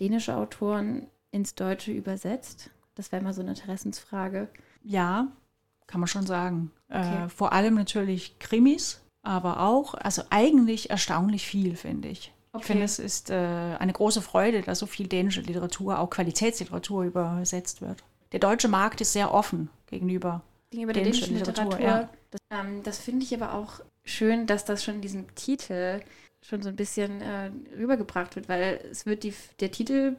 dänische 0.00 0.36
Autoren 0.36 1.08
ins 1.30 1.54
Deutsche 1.54 1.92
übersetzt? 1.92 2.70
Das 2.94 3.10
wäre 3.12 3.22
mal 3.22 3.34
so 3.34 3.40
eine 3.42 3.50
Interessensfrage. 3.50 4.48
Ja, 4.84 5.28
kann 5.86 6.00
man 6.00 6.08
schon 6.08 6.26
sagen. 6.26 6.70
Äh, 6.88 6.98
okay. 6.98 7.24
Äh, 7.24 7.28
vor 7.28 7.52
allem 7.52 7.74
natürlich 7.74 8.38
Krimis, 8.38 9.00
aber 9.22 9.60
auch, 9.60 9.94
also 9.94 10.22
eigentlich 10.30 10.90
erstaunlich 10.90 11.46
viel, 11.46 11.76
finde 11.76 12.08
ich. 12.08 12.32
Okay. 12.52 12.60
Ich 12.60 12.66
finde, 12.66 12.84
es 12.84 12.98
ist 12.98 13.30
äh, 13.30 13.34
eine 13.34 13.92
große 13.92 14.22
Freude, 14.22 14.62
dass 14.62 14.78
so 14.78 14.86
viel 14.86 15.08
dänische 15.08 15.40
Literatur, 15.40 15.98
auch 15.98 16.10
Qualitätsliteratur 16.10 17.04
übersetzt 17.04 17.80
wird. 17.82 18.04
Der 18.32 18.40
deutsche 18.40 18.68
Markt 18.68 19.00
ist 19.00 19.12
sehr 19.12 19.34
offen 19.34 19.70
gegenüber, 19.86 20.42
gegenüber 20.70 20.92
der 20.92 21.04
dänischen 21.04 21.34
Literatur. 21.34 21.64
Literatur 21.64 21.86
ja. 21.86 22.08
Das, 22.30 22.40
ähm, 22.50 22.82
das 22.82 22.98
finde 22.98 23.24
ich 23.24 23.34
aber 23.34 23.54
auch 23.54 23.80
schön, 24.04 24.46
dass 24.46 24.64
das 24.64 24.84
schon 24.84 24.96
in 24.96 25.00
diesem 25.00 25.34
Titel 25.34 26.00
schon 26.42 26.62
so 26.62 26.68
ein 26.68 26.76
bisschen 26.76 27.22
äh, 27.22 27.50
rübergebracht 27.76 28.36
wird, 28.36 28.48
weil 28.48 28.80
es 28.90 29.06
wird 29.06 29.24
die, 29.24 29.34
der 29.60 29.70
Titel 29.70 30.16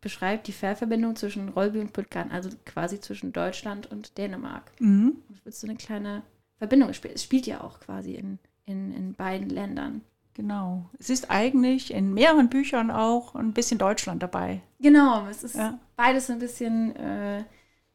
beschreibt 0.00 0.46
die 0.46 0.52
Fährverbindung 0.52 1.16
zwischen 1.16 1.48
Rolby 1.48 1.80
und 1.80 1.92
Putkan, 1.92 2.30
also 2.30 2.50
quasi 2.64 3.00
zwischen 3.00 3.32
Deutschland 3.32 3.90
und 3.90 4.16
Dänemark. 4.16 4.70
Mhm. 4.78 5.16
Es 5.32 5.44
wird 5.44 5.54
so 5.54 5.66
eine 5.66 5.76
kleine 5.76 6.22
Verbindung 6.56 6.88
gespielt. 6.88 7.14
Es 7.16 7.24
spielt 7.24 7.46
ja 7.46 7.62
auch 7.62 7.80
quasi 7.80 8.14
in, 8.14 8.38
in, 8.64 8.92
in 8.92 9.14
beiden 9.14 9.48
Ländern. 9.48 10.02
Genau. 10.34 10.88
Es 10.98 11.10
ist 11.10 11.30
eigentlich 11.30 11.92
in 11.92 12.14
mehreren 12.14 12.48
Büchern 12.48 12.92
auch 12.92 13.34
ein 13.34 13.52
bisschen 13.52 13.78
Deutschland 13.78 14.22
dabei. 14.22 14.62
Genau, 14.78 15.26
es 15.26 15.42
ist 15.42 15.56
ja. 15.56 15.80
beides 15.96 16.30
ein 16.30 16.38
bisschen 16.38 16.94
äh, 16.94 17.42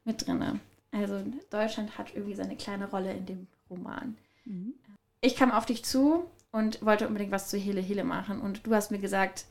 mit 0.03 0.27
drin. 0.27 0.59
Also 0.91 1.23
Deutschland 1.49 1.97
hat 1.97 2.13
irgendwie 2.13 2.35
seine 2.35 2.57
kleine 2.57 2.89
Rolle 2.89 3.13
in 3.13 3.25
dem 3.25 3.47
Roman. 3.69 4.17
Mhm. 4.43 4.73
Ich 5.21 5.37
kam 5.37 5.51
auf 5.51 5.65
dich 5.65 5.85
zu 5.85 6.25
und 6.51 6.85
wollte 6.85 7.07
unbedingt 7.07 7.31
was 7.31 7.49
zu 7.49 7.57
Hele 7.57 7.79
Hele 7.79 8.03
machen. 8.03 8.41
Und 8.41 8.67
du 8.67 8.75
hast 8.75 8.91
mir 8.91 8.99
gesagt, 8.99 9.45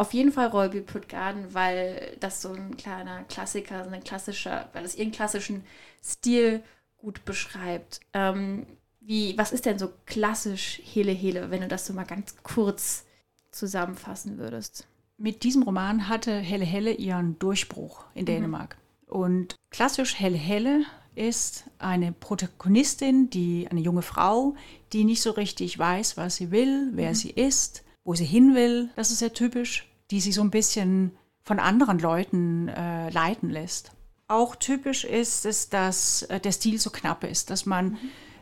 auf 0.00 0.14
jeden 0.14 0.32
Fall 0.32 0.46
Royal 0.46 0.70
Puttgarden, 0.80 1.52
weil 1.52 2.16
das 2.20 2.40
so 2.40 2.54
ein 2.54 2.78
kleiner 2.78 3.24
Klassiker, 3.24 3.84
so 3.84 3.90
ein 3.90 4.02
klassischer, 4.02 4.70
weil 4.72 4.82
es 4.82 4.96
ihren 4.96 5.12
klassischen 5.12 5.62
Stil 6.02 6.62
gut 6.96 7.26
beschreibt. 7.26 8.00
Ähm, 8.14 8.66
wie, 9.00 9.36
was 9.36 9.52
ist 9.52 9.66
denn 9.66 9.78
so 9.78 9.92
klassisch 10.06 10.80
Hele 10.82 11.12
Hele, 11.12 11.50
wenn 11.50 11.60
du 11.60 11.68
das 11.68 11.84
so 11.84 11.92
mal 11.92 12.06
ganz 12.06 12.34
kurz 12.42 13.04
zusammenfassen 13.50 14.38
würdest? 14.38 14.86
Mit 15.18 15.42
diesem 15.42 15.64
Roman 15.64 16.08
hatte 16.08 16.32
Helle 16.32 16.64
Helle 16.64 16.92
ihren 16.92 17.38
Durchbruch 17.38 18.06
in 18.14 18.22
mhm. 18.22 18.26
Dänemark. 18.26 18.78
Mhm. 19.06 19.12
Und 19.12 19.56
klassisch 19.70 20.18
Helle 20.18 20.38
Helle 20.38 20.84
ist 21.14 21.64
eine 21.78 22.12
Protagonistin, 22.12 23.28
die 23.28 23.68
eine 23.70 23.80
junge 23.80 24.00
Frau, 24.00 24.54
die 24.94 25.04
nicht 25.04 25.20
so 25.20 25.32
richtig 25.32 25.78
weiß, 25.78 26.16
was 26.16 26.36
sie 26.36 26.50
will, 26.50 26.88
wer 26.94 27.10
mhm. 27.10 27.14
sie 27.14 27.30
ist, 27.32 27.84
wo 28.02 28.14
sie 28.14 28.24
hin 28.24 28.54
will. 28.54 28.88
Das 28.96 29.10
ist 29.10 29.18
sehr 29.18 29.34
typisch 29.34 29.89
die 30.10 30.20
sich 30.20 30.34
so 30.34 30.42
ein 30.42 30.50
bisschen 30.50 31.16
von 31.42 31.58
anderen 31.58 31.98
Leuten 31.98 32.68
äh, 32.68 33.10
leiten 33.10 33.50
lässt. 33.50 33.92
Auch 34.28 34.54
typisch 34.54 35.04
ist 35.04 35.44
es, 35.46 35.68
dass 35.68 36.22
äh, 36.22 36.40
der 36.40 36.52
Stil 36.52 36.78
so 36.78 36.90
knapp 36.90 37.24
ist, 37.24 37.50
dass 37.50 37.66
man 37.66 37.90
mhm. 37.90 37.98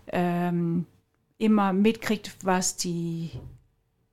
ähm, 0.09 0.87
immer 1.39 1.73
mitkriegt, 1.73 2.37
was 2.45 2.77
die 2.77 3.31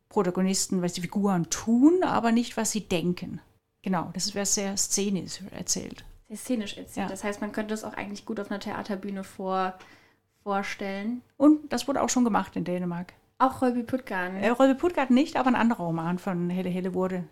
Protagonisten, 0.10 0.82
was 0.82 0.94
die 0.94 1.02
Figuren 1.02 1.50
tun, 1.50 2.04
aber 2.04 2.32
nicht, 2.32 2.56
was 2.56 2.72
sie 2.72 2.88
denken. 2.88 3.42
Genau, 3.82 4.10
das 4.14 4.34
wäre 4.34 4.46
sehr 4.46 4.78
szenisch 4.78 5.42
erzählt. 5.52 6.06
Sehr 6.30 6.38
szenisch 6.38 6.78
erzählt. 6.78 7.06
Ja. 7.06 7.10
Das 7.10 7.24
heißt, 7.24 7.42
man 7.42 7.52
könnte 7.52 7.74
das 7.74 7.84
auch 7.84 7.94
eigentlich 7.94 8.26
gut 8.26 8.40
auf 8.40 8.50
einer 8.50 8.60
Theaterbühne 8.60 9.24
vor, 9.24 9.78
vorstellen. 10.44 11.22
Und 11.38 11.74
das 11.74 11.88
wurde 11.88 12.02
auch 12.02 12.10
schon 12.10 12.24
gemacht 12.24 12.56
in 12.56 12.64
Dänemark. 12.64 13.14
Auch 13.38 13.62
Rolby 13.62 13.84
Puttgarten? 13.84 14.38
Äh, 14.38 14.50
Rolby 14.50 14.76
Puttgarten 14.76 15.14
nicht, 15.14 15.36
aber 15.36 15.50
ein 15.50 15.56
anderer 15.56 15.84
Roman 15.84 16.18
von 16.18 16.50
Helle 16.50 16.70
Helle 16.70 16.94
wurde 16.94 17.26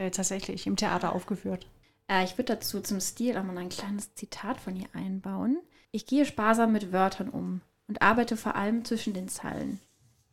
äh, 0.00 0.10
tatsächlich 0.10 0.66
im 0.66 0.76
Theater 0.76 1.14
aufgeführt. 1.14 1.66
Äh, 2.08 2.24
ich 2.24 2.38
würde 2.38 2.54
dazu 2.54 2.80
zum 2.80 3.00
Stil 3.00 3.36
auch 3.36 3.44
mal 3.44 3.58
ein 3.58 3.68
kleines 3.68 4.14
Zitat 4.14 4.58
von 4.58 4.74
ihr 4.74 4.88
einbauen. 4.94 5.58
Ich 5.92 6.06
gehe 6.06 6.24
sparsam 6.24 6.72
mit 6.72 6.92
Wörtern 6.92 7.28
um 7.28 7.60
und 7.86 8.00
arbeite 8.00 8.36
vor 8.36 8.54
allem 8.54 8.84
zwischen 8.84 9.12
den 9.12 9.28
Zeilen. 9.28 9.78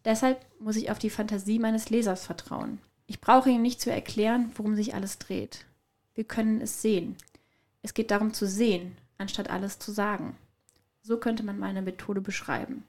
Deshalb 0.06 0.40
muss 0.60 0.78
ich 0.78 0.90
auf 0.90 1.00
die 1.00 1.10
Fantasie 1.10 1.60
meines 1.60 1.90
Lesers 1.90 2.26
vertrauen. 2.26 2.80
Ich 3.08 3.20
brauche 3.20 3.50
ihm 3.50 3.62
nicht 3.62 3.82
zu 3.82 3.92
erklären, 3.92 4.52
worum 4.56 4.76
sich 4.76 4.96
alles 4.96 5.20
dreht. 5.20 5.66
Wir 6.16 6.24
können 6.24 6.62
es 6.62 6.82
sehen. 6.82 7.18
Es 7.82 7.94
geht 7.94 8.12
darum 8.12 8.34
zu 8.34 8.48
sehen, 8.48 8.98
anstatt 9.18 9.50
alles 9.50 9.80
zu 9.80 9.92
sagen. 9.92 10.38
So 11.02 11.18
könnte 11.18 11.44
man 11.44 11.60
meine 11.60 11.82
Methode 11.82 12.22
beschreiben. 12.22 12.86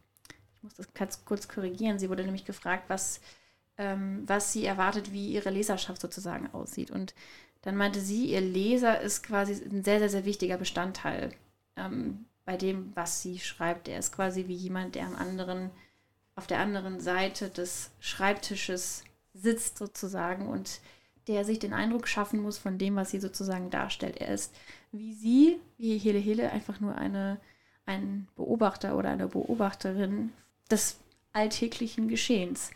Ich 0.54 0.62
muss 0.62 0.74
das 0.74 1.24
kurz 1.24 1.48
korrigieren. 1.48 1.98
Sie 1.98 2.08
wurde 2.08 2.24
nämlich 2.24 2.44
gefragt, 2.44 2.84
was 2.88 3.20
ähm, 3.78 4.24
was 4.26 4.52
sie 4.52 4.64
erwartet, 4.64 5.12
wie 5.12 5.32
ihre 5.32 5.50
Leserschaft 5.50 6.00
sozusagen 6.00 6.52
aussieht. 6.52 6.90
Und 6.90 7.14
dann 7.62 7.76
meinte 7.76 8.00
sie, 8.00 8.26
ihr 8.26 8.40
Leser 8.40 9.00
ist 9.00 9.22
quasi 9.22 9.52
ein 9.52 9.84
sehr, 9.84 10.00
sehr, 10.00 10.10
sehr 10.10 10.24
wichtiger 10.24 10.58
Bestandteil 10.58 11.30
ähm, 11.76 12.26
bei 12.44 12.56
dem, 12.56 12.92
was 12.94 13.22
sie 13.22 13.38
schreibt. 13.38 13.88
Er 13.88 13.98
ist 13.98 14.12
quasi 14.12 14.48
wie 14.48 14.54
jemand, 14.54 14.94
der 14.94 15.06
am 15.06 15.14
anderen, 15.14 15.70
auf 16.34 16.46
der 16.46 16.58
anderen 16.58 17.00
Seite 17.00 17.48
des 17.48 17.90
Schreibtisches 18.00 19.04
sitzt 19.32 19.78
sozusagen 19.78 20.48
und 20.48 20.80
der 21.28 21.44
sich 21.44 21.58
den 21.58 21.74
Eindruck 21.74 22.08
schaffen 22.08 22.40
muss 22.40 22.58
von 22.58 22.78
dem, 22.78 22.96
was 22.96 23.10
sie 23.10 23.20
sozusagen 23.20 23.70
darstellt. 23.70 24.16
Er 24.16 24.32
ist 24.34 24.54
wie 24.92 25.12
sie, 25.12 25.60
wie 25.76 25.98
Hele 25.98 26.18
Hele, 26.18 26.50
einfach 26.50 26.80
nur 26.80 26.96
eine, 26.96 27.38
ein 27.84 28.26
Beobachter 28.34 28.96
oder 28.96 29.10
eine 29.10 29.28
Beobachterin 29.28 30.32
des 30.70 30.96
alltäglichen 31.32 32.08
Geschehens 32.08 32.70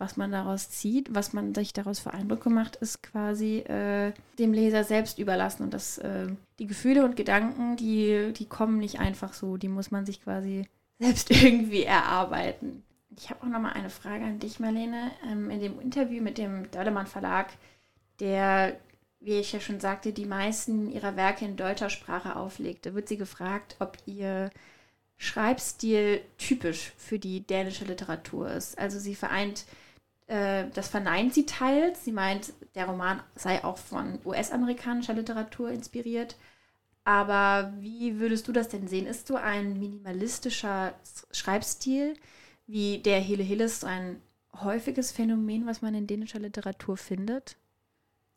was 0.00 0.16
man 0.16 0.32
daraus 0.32 0.70
zieht, 0.70 1.14
was 1.14 1.32
man 1.32 1.54
sich 1.54 1.72
daraus 1.72 1.98
für 1.98 2.14
Eindrücke 2.14 2.48
macht, 2.50 2.76
ist 2.76 3.02
quasi 3.02 3.58
äh, 3.58 4.12
dem 4.38 4.52
Leser 4.52 4.82
selbst 4.82 5.18
überlassen. 5.18 5.64
Und 5.64 5.74
das, 5.74 5.98
äh, 5.98 6.28
die 6.58 6.66
Gefühle 6.66 7.04
und 7.04 7.16
Gedanken, 7.16 7.76
die, 7.76 8.32
die 8.32 8.46
kommen 8.46 8.78
nicht 8.78 8.98
einfach 8.98 9.34
so, 9.34 9.56
die 9.56 9.68
muss 9.68 9.90
man 9.90 10.06
sich 10.06 10.22
quasi 10.22 10.66
selbst 10.98 11.30
irgendwie 11.42 11.84
erarbeiten. 11.84 12.82
Ich 13.16 13.28
habe 13.28 13.42
auch 13.42 13.48
noch 13.48 13.60
mal 13.60 13.72
eine 13.72 13.90
Frage 13.90 14.24
an 14.24 14.38
dich, 14.38 14.58
Marlene. 14.58 15.10
Ähm, 15.30 15.50
in 15.50 15.60
dem 15.60 15.80
Interview 15.80 16.22
mit 16.22 16.38
dem 16.38 16.70
Dörlemann 16.70 17.06
Verlag, 17.06 17.48
der, 18.20 18.76
wie 19.20 19.34
ich 19.34 19.52
ja 19.52 19.60
schon 19.60 19.80
sagte, 19.80 20.12
die 20.12 20.26
meisten 20.26 20.90
ihrer 20.90 21.16
Werke 21.16 21.44
in 21.44 21.56
deutscher 21.56 21.90
Sprache 21.90 22.36
auflegte, 22.36 22.94
wird 22.94 23.08
sie 23.08 23.18
gefragt, 23.18 23.76
ob 23.78 23.98
ihr 24.06 24.50
Schreibstil 25.18 26.22
typisch 26.38 26.94
für 26.96 27.18
die 27.18 27.46
dänische 27.46 27.84
Literatur 27.84 28.50
ist. 28.50 28.78
Also 28.78 28.98
sie 28.98 29.14
vereint 29.14 29.66
äh, 30.30 30.70
das 30.74 30.88
verneint 30.88 31.34
sie 31.34 31.44
teils. 31.44 32.04
Sie 32.04 32.12
meint, 32.12 32.52
der 32.76 32.86
Roman 32.86 33.20
sei 33.34 33.64
auch 33.64 33.78
von 33.78 34.20
US-amerikanischer 34.24 35.12
Literatur 35.12 35.70
inspiriert. 35.70 36.36
Aber 37.02 37.72
wie 37.80 38.20
würdest 38.20 38.46
du 38.46 38.52
das 38.52 38.68
denn 38.68 38.86
sehen? 38.86 39.06
Ist 39.06 39.26
so 39.26 39.34
ein 39.34 39.78
minimalistischer 39.80 40.94
Schreibstil 41.32 42.14
wie 42.66 42.98
der 42.98 43.18
Hele 43.18 43.42
Hilles 43.42 43.82
ein 43.82 44.20
häufiges 44.54 45.10
Phänomen, 45.10 45.66
was 45.66 45.82
man 45.82 45.94
in 45.94 46.06
dänischer 46.06 46.38
Literatur 46.38 46.96
findet? 46.96 47.56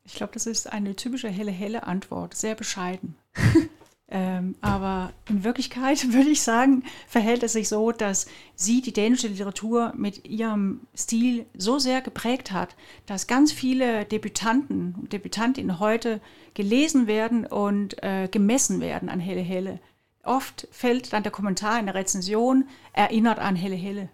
Ich 0.03 0.15
glaube, 0.15 0.33
das 0.33 0.47
ist 0.47 0.71
eine 0.71 0.95
typische 0.95 1.29
helle 1.29 1.51
helle 1.51 1.83
Antwort, 1.83 2.33
sehr 2.35 2.55
bescheiden. 2.55 3.15
Ähm, 4.15 4.53
aber 4.61 5.11
in 5.27 5.43
Wirklichkeit 5.43 6.13
würde 6.13 6.29
ich 6.29 6.43
sagen, 6.43 6.83
verhält 7.07 7.41
es 7.41 7.53
sich 7.53 7.67
so, 7.67 7.91
dass 7.91 8.27
sie 8.55 8.81
die 8.81 8.93
dänische 8.93 9.27
Literatur 9.27 9.91
mit 9.97 10.27
ihrem 10.27 10.81
Stil 10.95 11.47
so 11.57 11.79
sehr 11.79 12.01
geprägt 12.01 12.51
hat, 12.51 12.75
dass 13.07 13.25
ganz 13.25 13.51
viele 13.51 14.05
Debütanten 14.05 14.95
und 15.01 15.13
Debütantinnen 15.13 15.79
heute 15.79 16.21
gelesen 16.53 17.07
werden 17.07 17.47
und 17.47 18.03
äh, 18.03 18.27
gemessen 18.29 18.81
werden 18.81 19.09
an 19.09 19.19
Helle 19.19 19.41
Helle. 19.41 19.79
Oft 20.21 20.67
fällt 20.71 21.11
dann 21.11 21.23
der 21.23 21.31
Kommentar 21.31 21.79
in 21.79 21.87
der 21.87 21.95
Rezension, 21.95 22.65
erinnert 22.93 23.39
an 23.39 23.55
Helle 23.55 23.75
Helle. 23.75 24.09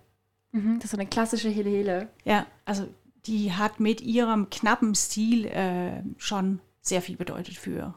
Mhm, 0.54 0.80
das 0.80 0.94
ist 0.94 0.94
eine 0.98 1.10
klassische 1.10 1.50
Helle 1.50 1.70
Helle. 1.70 2.10
Ja, 2.24 2.46
also 2.64 2.88
die 3.26 3.52
hat 3.52 3.82
mit 3.82 4.00
ihrem 4.00 4.50
knappen 4.50 4.96
Stil 4.96 5.46
äh, 5.46 6.02
schon 6.16 6.62
sehr 6.82 7.02
viel 7.02 7.18
bedeutet 7.18 7.58
für 7.58 7.96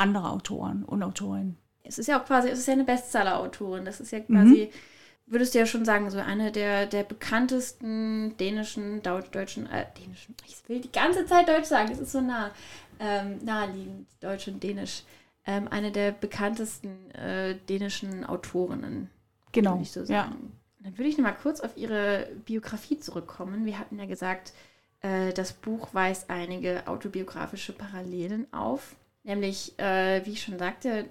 andere 0.00 0.30
Autoren 0.30 0.84
und 0.84 1.02
Autorinnen. 1.02 1.56
Es 1.82 1.98
ist 1.98 2.06
ja 2.06 2.20
auch 2.20 2.24
quasi, 2.24 2.48
es 2.48 2.58
ist 2.58 2.66
ja 2.66 2.74
eine 2.74 2.84
Bestseller-Autorin. 2.84 3.84
Das 3.84 4.00
ist 4.00 4.12
ja 4.12 4.20
quasi, 4.20 4.70
mhm. 4.70 5.32
würdest 5.32 5.54
du 5.54 5.58
ja 5.58 5.66
schon 5.66 5.84
sagen, 5.84 6.10
so 6.10 6.18
eine 6.18 6.52
der, 6.52 6.86
der 6.86 7.02
bekanntesten 7.02 8.36
dänischen, 8.38 9.02
deutschen, 9.02 9.66
äh, 9.70 9.86
dänischen, 9.98 10.34
ich 10.46 10.56
will 10.68 10.80
die 10.80 10.92
ganze 10.92 11.26
Zeit 11.26 11.48
Deutsch 11.48 11.66
sagen, 11.66 11.90
es 11.92 11.98
ist 11.98 12.12
so 12.12 12.20
nah, 12.20 12.50
ähm, 12.98 13.38
naheliegend, 13.44 14.06
Deutsch 14.20 14.48
und 14.48 14.62
Dänisch. 14.62 15.02
Ähm, 15.46 15.68
eine 15.68 15.90
der 15.90 16.12
bekanntesten 16.12 17.10
äh, 17.12 17.56
dänischen 17.68 18.24
Autorinnen. 18.24 19.08
Genau. 19.52 19.72
Würde 19.72 19.82
ich 19.82 19.90
so 19.90 20.04
sagen. 20.04 20.12
Ja. 20.12 20.36
Dann 20.82 20.98
würde 20.98 21.08
ich 21.08 21.18
noch 21.18 21.24
mal 21.24 21.32
kurz 21.32 21.60
auf 21.60 21.76
ihre 21.76 22.28
Biografie 22.44 22.98
zurückkommen. 22.98 23.64
Wir 23.64 23.78
hatten 23.78 23.98
ja 23.98 24.06
gesagt, 24.06 24.52
äh, 25.00 25.32
das 25.32 25.52
Buch 25.52 25.88
weist 25.92 26.30
einige 26.30 26.86
autobiografische 26.86 27.72
Parallelen 27.72 28.52
auf. 28.52 28.96
Nämlich, 29.30 29.78
äh, 29.78 30.26
wie 30.26 30.32
ich 30.32 30.42
schon 30.42 30.58
sagte, 30.58 31.08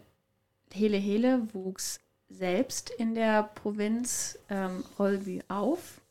Hele 0.74 0.98
Hele 0.98 1.48
wuchs 1.54 2.02
selbst 2.28 2.90
in 2.90 3.16
der 3.16 3.44
Provinz 3.44 4.38
ähm, 4.50 4.84
Rolby 5.00 5.42
auf, 5.48 6.02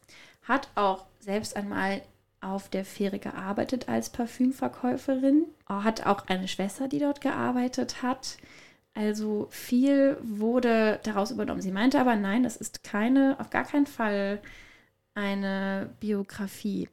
hat 0.43 0.71
auch 0.75 1.05
selbst 1.21 1.55
einmal 1.55 2.01
auf 2.41 2.71
der 2.71 2.87
Fähre 2.87 3.19
gearbeitet 3.19 3.91
als 3.91 4.09
Parfümverkäuferin, 4.09 5.45
hat 5.67 6.07
auch 6.07 6.27
eine 6.29 6.49
Schwester, 6.49 6.89
die 6.89 6.99
dort 6.99 7.21
gearbeitet 7.21 8.01
hat. 8.01 8.39
Also 8.95 9.47
viel 9.51 10.17
wurde 10.23 11.01
daraus 11.03 11.31
übernommen. 11.31 11.61
Sie 11.61 11.73
meinte 11.73 12.01
aber, 12.01 12.17
nein, 12.17 12.43
das 12.43 12.57
ist 12.57 12.83
keine, 12.85 13.37
auf 13.39 13.51
gar 13.51 13.65
keinen 13.65 13.87
Fall 13.87 14.41
eine 15.13 15.91
Biografie. 16.01 16.89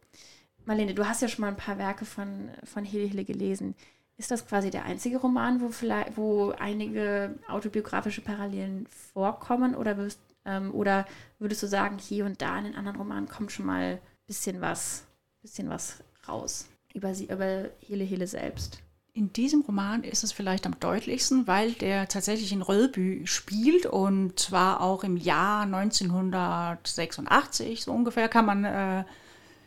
Marlene, 0.66 0.94
du 0.94 1.08
hast 1.08 1.22
ja 1.22 1.30
schon 1.30 1.44
mal 1.44 1.50
ein 1.50 1.56
paar 1.56 1.78
Werke 1.78 2.04
von, 2.04 2.50
von 2.66 2.84
Hele 2.84 3.06
Hele 3.06 3.24
gelesen. 3.24 3.76
Ist 4.18 4.32
das 4.32 4.48
quasi 4.48 4.72
der 4.72 4.86
einzige 4.86 5.18
Roman, 5.18 5.60
wo 5.60 5.68
vielleicht, 5.70 6.16
wo 6.16 6.52
einige 6.52 7.38
autobiografische 7.50 8.22
Parallelen 8.22 8.88
vorkommen? 9.14 9.76
Oder 9.76 9.98
würdest, 9.98 10.22
ähm, 10.46 10.74
oder 10.74 11.06
würdest 11.38 11.62
du 11.64 11.68
sagen, 11.68 11.98
hier 11.98 12.26
und 12.26 12.42
da 12.42 12.58
in 12.58 12.64
den 12.66 12.76
anderen 12.76 12.98
Romanen 12.98 13.28
kommt 13.28 13.52
schon 13.52 13.66
mal 13.66 13.84
ein 13.84 14.00
bisschen 14.26 14.62
was, 14.62 15.04
bisschen 15.42 15.70
was 15.70 16.02
raus 16.28 16.68
über 16.94 17.14
sie, 17.14 17.26
über 17.26 17.66
Hele 17.82 18.06
Hele 18.06 18.28
selbst? 18.28 18.80
In 19.12 19.34
diesem 19.34 19.62
Roman 19.62 20.04
ist 20.04 20.24
es 20.24 20.32
vielleicht 20.34 20.66
am 20.66 20.80
deutlichsten, 20.80 21.46
weil 21.48 21.74
der 21.74 22.08
tatsächlich 22.08 22.52
in 22.52 22.62
Rödby 22.62 23.24
spielt 23.26 23.86
und 23.86 24.40
zwar 24.40 24.82
auch 24.82 25.04
im 25.06 25.16
Jahr 25.16 25.62
1986, 25.64 27.84
so 27.84 27.94
ungefähr 27.94 28.28
kann 28.28 28.46
man 28.46 28.66
äh, 28.66 29.06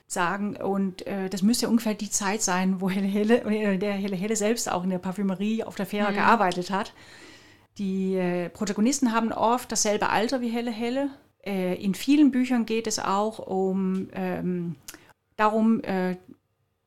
sagen. 0.09 0.57
Und 0.57 1.07
äh, 1.07 1.29
das 1.29 1.43
müsste 1.43 1.69
ungefähr 1.69 1.95
die 1.95 2.11
Zeit 2.11 2.43
sein, 2.43 2.81
wo 2.81 2.91
Helle 2.91 3.07
Helle, 3.07 3.43
äh, 3.45 3.79
der 3.79 3.93
Helle 3.93 4.17
Helle 4.17 4.35
selbst 4.35 4.71
auch 4.71 4.83
in 4.83 4.91
der 4.91 4.99
Parfümerie 4.99 5.63
auf 5.63 5.77
der 5.77 5.87
Fähre 5.87 6.11
mhm. 6.11 6.17
gearbeitet 6.17 6.71
hat. 6.71 6.95
Die 7.77 8.17
äh, 8.17 8.49
Protagonisten 8.49 9.13
haben 9.13 9.33
oft 9.33 9.71
dasselbe 9.71 10.09
Alter 10.09 10.41
wie 10.41 10.49
Helle 10.49 10.73
Helle. 10.73 11.11
Äh, 11.45 11.75
in 11.83 11.95
vielen 11.95 12.33
Büchern 12.33 12.67
geht 12.67 12.87
es 12.87 12.99
auch 12.99 13.39
um 13.39 14.09
ähm, 14.13 14.77
darum, 15.37 15.83
äh, 15.85 16.17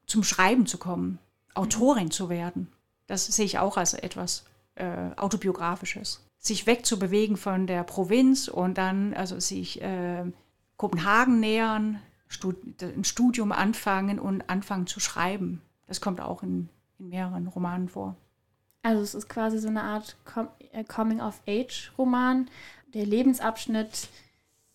zum 0.08 0.24
Schreiben 0.24 0.66
zu 0.66 0.78
kommen, 0.78 1.20
Autorin 1.54 2.12
zu 2.12 2.30
werden. 2.30 2.68
Das 3.08 3.28
sehe 3.28 3.46
ich 3.46 3.60
auch 3.60 3.78
als 3.78 3.94
etwas 3.94 4.44
äh, 4.76 5.12
autobiografisches. 5.16 6.26
Sich 6.38 6.66
wegzubewegen 6.66 7.38
von 7.38 7.68
der 7.68 7.84
Provinz 7.84 8.48
und 8.48 8.78
dann 8.80 9.14
also 9.14 9.40
sich 9.40 9.80
Kopenhagen 10.76 11.40
nähern, 11.40 12.02
ein 12.82 13.04
Studium 13.04 13.52
anfangen 13.52 14.20
und 14.20 14.50
anfangen 14.50 14.88
zu 14.88 15.00
schreiben. 15.00 15.62
Das 15.88 16.02
kommt 16.02 16.22
auch 16.22 16.44
in, 16.44 16.70
in 17.00 17.10
mehreren 17.10 17.48
Romanen 17.48 17.90
vor. 17.90 18.16
Also 18.84 19.02
es 19.04 19.14
ist 19.14 19.30
quasi 19.30 19.60
so 19.60 19.68
eine 19.68 19.84
Art 19.84 20.16
äh, 20.72 20.84
Coming-of-Age-Roman, 20.84 22.50
der 22.94 23.06
Lebensabschnitt, 23.06 24.08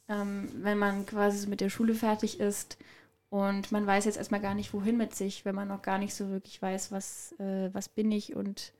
ähm, 0.08 0.48
wenn 0.62 0.78
man 0.78 1.06
quasi 1.06 1.46
mit 1.48 1.60
der 1.60 1.70
Schule 1.70 1.94
fertig 1.94 2.38
ist 2.38 2.78
und 3.30 3.72
man 3.72 3.86
weiß 3.86 4.04
jetzt 4.04 4.16
erstmal 4.16 4.40
gar 4.40 4.54
nicht, 4.54 4.72
wohin 4.72 4.96
mit 4.96 5.14
sich, 5.14 5.44
wenn 5.44 5.54
man 5.54 5.68
noch 5.68 5.82
gar 5.82 5.98
nicht 5.98 6.14
so 6.14 6.28
wirklich 6.28 6.60
weiß, 6.62 6.92
was, 6.92 7.32
äh, 7.40 7.70
was 7.72 7.88
bin 7.88 8.12
ich 8.12 8.36
und 8.36 8.72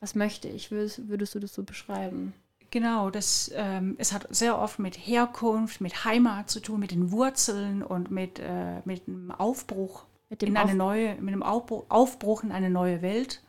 was 0.00 0.14
möchte 0.14 0.48
ich. 0.48 0.70
Würdest, 0.70 1.08
würdest 1.08 1.34
du 1.34 1.40
das 1.40 1.52
so 1.52 1.64
beschreiben? 1.64 2.32
Genau, 2.70 3.08
das, 3.10 3.50
ähm, 3.54 3.94
es 3.98 4.12
hat 4.12 4.26
sehr 4.30 4.58
oft 4.58 4.78
mit 4.78 4.94
Herkunft, 4.94 5.80
mit 5.80 6.04
Heimat 6.04 6.50
zu 6.50 6.60
tun, 6.60 6.80
mit 6.80 6.90
den 6.90 7.10
Wurzeln 7.10 7.82
und 7.82 8.10
mit, 8.10 8.38
äh, 8.38 8.80
mit 8.84 9.08
einem 9.08 9.30
Aufbruch 9.30 10.04
mit 10.28 10.42
dem 10.42 10.50
in 10.50 10.56
eine 10.56 10.74
neue, 10.74 11.14
mit 11.16 11.28
einem 11.28 11.42
Aufbruch, 11.42 11.86
Aufbruch 11.88 12.42
in 12.42 12.52
eine 12.52 12.70
neue 12.70 13.02
Welt, 13.02 13.42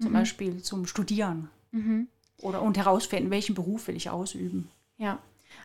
zum 0.00 0.10
mhm. 0.10 0.14
Beispiel 0.14 0.62
zum 0.62 0.86
Studieren 0.86 1.48
mhm. 1.70 2.08
oder 2.42 2.60
und 2.62 2.76
herausfinden, 2.76 3.30
welchen 3.30 3.54
Beruf 3.54 3.88
will 3.88 3.96
ich 3.96 4.10
ausüben. 4.10 4.70
Ja, 4.98 5.18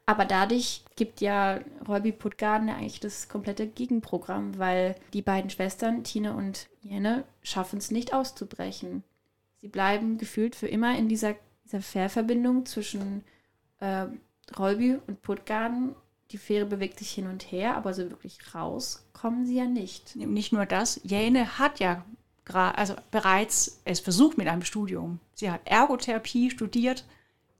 aber 0.05 0.25
dadurch 0.25 0.83
gibt 0.95 1.21
ja 1.21 1.59
Räubi 1.87 2.11
Puttgarden 2.11 2.69
eigentlich 2.69 2.99
das 2.99 3.27
komplette 3.27 3.67
Gegenprogramm, 3.67 4.57
weil 4.57 4.95
die 5.13 5.21
beiden 5.21 5.49
Schwestern, 5.49 6.03
Tine 6.03 6.33
und 6.33 6.69
Jenne, 6.81 7.25
schaffen 7.43 7.77
es 7.77 7.91
nicht 7.91 8.13
auszubrechen. 8.13 9.03
Sie 9.57 9.67
bleiben 9.67 10.17
gefühlt 10.17 10.55
für 10.55 10.67
immer 10.67 10.97
in 10.97 11.07
dieser 11.07 11.35
dieser 11.71 11.81
Fährverbindung 11.81 12.65
zwischen 12.65 13.23
äh, 13.79 14.05
Rolby 14.57 14.97
und 15.07 15.21
Puttgarden. 15.21 15.95
Die 16.31 16.37
Fähre 16.37 16.65
bewegt 16.65 16.99
sich 16.99 17.11
hin 17.11 17.27
und 17.27 17.51
her, 17.51 17.75
aber 17.75 17.93
so 17.93 18.09
wirklich 18.09 18.39
raus 18.55 19.05
kommen 19.13 19.45
sie 19.45 19.55
ja 19.57 19.65
nicht. 19.65 20.15
Nicht 20.15 20.53
nur 20.53 20.65
das, 20.65 21.01
Jane 21.03 21.57
hat 21.57 21.79
ja 21.79 22.05
also 22.53 22.95
bereits 23.11 23.81
es 23.85 23.99
versucht 23.99 24.37
mit 24.37 24.47
einem 24.47 24.63
Studium. 24.63 25.19
Sie 25.33 25.49
hat 25.49 25.61
Ergotherapie 25.65 26.49
studiert. 26.49 27.05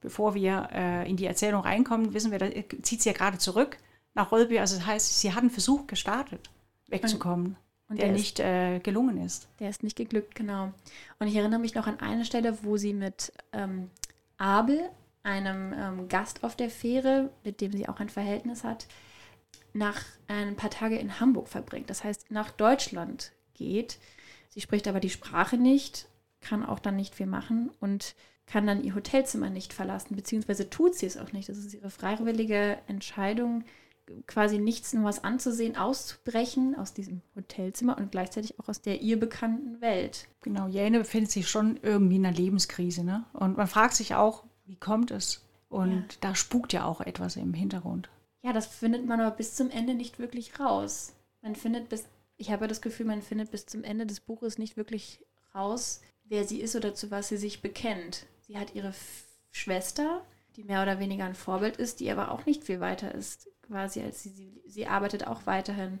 Bevor 0.00 0.34
wir 0.34 0.68
äh, 0.74 1.08
in 1.08 1.16
die 1.16 1.26
Erzählung 1.26 1.62
reinkommen, 1.62 2.12
wissen 2.12 2.32
wir, 2.32 2.38
da 2.38 2.48
zieht 2.82 3.02
sie 3.02 3.08
ja 3.08 3.14
gerade 3.14 3.38
zurück 3.38 3.78
nach 4.14 4.32
Rolby. 4.32 4.58
Also 4.58 4.76
das 4.76 4.86
heißt, 4.86 5.20
sie 5.20 5.32
hat 5.32 5.42
einen 5.42 5.50
Versuch 5.50 5.86
gestartet, 5.86 6.50
wegzukommen. 6.88 7.56
Und 7.88 8.00
der, 8.00 8.06
der 8.06 8.16
nicht 8.16 8.40
äh, 8.40 8.80
gelungen 8.80 9.18
ist. 9.18 9.48
Der 9.60 9.70
ist 9.70 9.82
nicht 9.82 9.96
geglückt, 9.96 10.34
genau. 10.34 10.72
Und 11.20 11.28
ich 11.28 11.36
erinnere 11.36 11.60
mich 11.60 11.74
noch 11.74 11.86
an 11.86 12.00
eine 12.00 12.24
Stelle, 12.24 12.58
wo 12.62 12.76
sie 12.76 12.94
mit 12.94 13.32
ähm, 13.52 13.90
Abel, 14.42 14.90
einem 15.22 15.72
ähm, 15.72 16.08
Gast 16.08 16.42
auf 16.42 16.56
der 16.56 16.68
Fähre, 16.68 17.30
mit 17.44 17.60
dem 17.60 17.72
sie 17.72 17.88
auch 17.88 18.00
ein 18.00 18.08
Verhältnis 18.08 18.64
hat, 18.64 18.88
nach 19.72 20.00
ein 20.26 20.56
paar 20.56 20.70
Tage 20.70 20.96
in 20.96 21.20
Hamburg 21.20 21.48
verbringt. 21.48 21.88
Das 21.88 22.02
heißt, 22.02 22.30
nach 22.30 22.50
Deutschland 22.50 23.32
geht. 23.54 23.98
Sie 24.48 24.60
spricht 24.60 24.88
aber 24.88 25.00
die 25.00 25.10
Sprache 25.10 25.56
nicht, 25.56 26.08
kann 26.40 26.66
auch 26.66 26.80
dann 26.80 26.96
nicht 26.96 27.14
viel 27.14 27.26
machen 27.26 27.70
und 27.80 28.14
kann 28.46 28.66
dann 28.66 28.82
ihr 28.82 28.94
Hotelzimmer 28.94 29.48
nicht 29.48 29.72
verlassen, 29.72 30.16
beziehungsweise 30.16 30.68
tut 30.68 30.96
sie 30.96 31.06
es 31.06 31.16
auch 31.16 31.32
nicht. 31.32 31.48
Das 31.48 31.56
ist 31.56 31.72
ihre 31.72 31.90
freiwillige 31.90 32.78
Entscheidung, 32.88 33.64
quasi 34.26 34.58
nichts 34.58 34.92
nur 34.92 35.04
was 35.04 35.24
anzusehen, 35.24 35.76
auszubrechen 35.76 36.74
aus 36.76 36.92
diesem 36.92 37.22
Hotelzimmer 37.34 37.96
und 37.98 38.10
gleichzeitig 38.10 38.58
auch 38.58 38.68
aus 38.68 38.82
der 38.82 39.00
ihr 39.00 39.18
bekannten 39.18 39.80
Welt. 39.80 40.28
Genau, 40.42 40.66
Jane 40.68 40.98
befindet 40.98 41.30
sich 41.30 41.48
schon 41.48 41.78
irgendwie 41.82 42.16
in 42.16 42.26
einer 42.26 42.36
Lebenskrise, 42.36 43.04
ne? 43.04 43.24
Und 43.32 43.56
man 43.56 43.68
fragt 43.68 43.94
sich 43.94 44.14
auch, 44.14 44.44
wie 44.64 44.76
kommt 44.76 45.10
es? 45.10 45.44
Und 45.68 45.92
ja. 45.92 46.18
da 46.20 46.34
spukt 46.34 46.72
ja 46.72 46.84
auch 46.84 47.00
etwas 47.00 47.36
im 47.36 47.54
Hintergrund. 47.54 48.10
Ja, 48.42 48.52
das 48.52 48.66
findet 48.66 49.06
man 49.06 49.20
aber 49.20 49.36
bis 49.36 49.54
zum 49.54 49.70
Ende 49.70 49.94
nicht 49.94 50.18
wirklich 50.18 50.58
raus. 50.58 51.14
Man 51.40 51.56
findet 51.56 51.88
bis, 51.88 52.04
ich 52.36 52.50
habe 52.50 52.68
das 52.68 52.82
Gefühl, 52.82 53.06
man 53.06 53.22
findet 53.22 53.50
bis 53.50 53.66
zum 53.66 53.84
Ende 53.84 54.06
des 54.06 54.20
Buches 54.20 54.58
nicht 54.58 54.76
wirklich 54.76 55.24
raus, 55.54 56.02
wer 56.24 56.44
sie 56.44 56.60
ist 56.60 56.76
oder 56.76 56.94
zu 56.94 57.10
was 57.10 57.28
sie 57.28 57.36
sich 57.36 57.62
bekennt. 57.62 58.26
Sie 58.40 58.58
hat 58.58 58.74
ihre 58.74 58.92
Schwester, 59.50 60.22
die 60.56 60.64
mehr 60.64 60.82
oder 60.82 60.98
weniger 60.98 61.24
ein 61.24 61.34
Vorbild 61.34 61.76
ist, 61.76 62.00
die 62.00 62.10
aber 62.10 62.32
auch 62.32 62.44
nicht 62.44 62.64
viel 62.64 62.80
weiter 62.80 63.14
ist 63.14 63.51
quasi, 63.72 64.02
als 64.02 64.22
sie, 64.22 64.28
sie, 64.28 64.62
sie 64.66 64.86
arbeitet 64.86 65.26
auch 65.26 65.46
weiterhin 65.46 65.98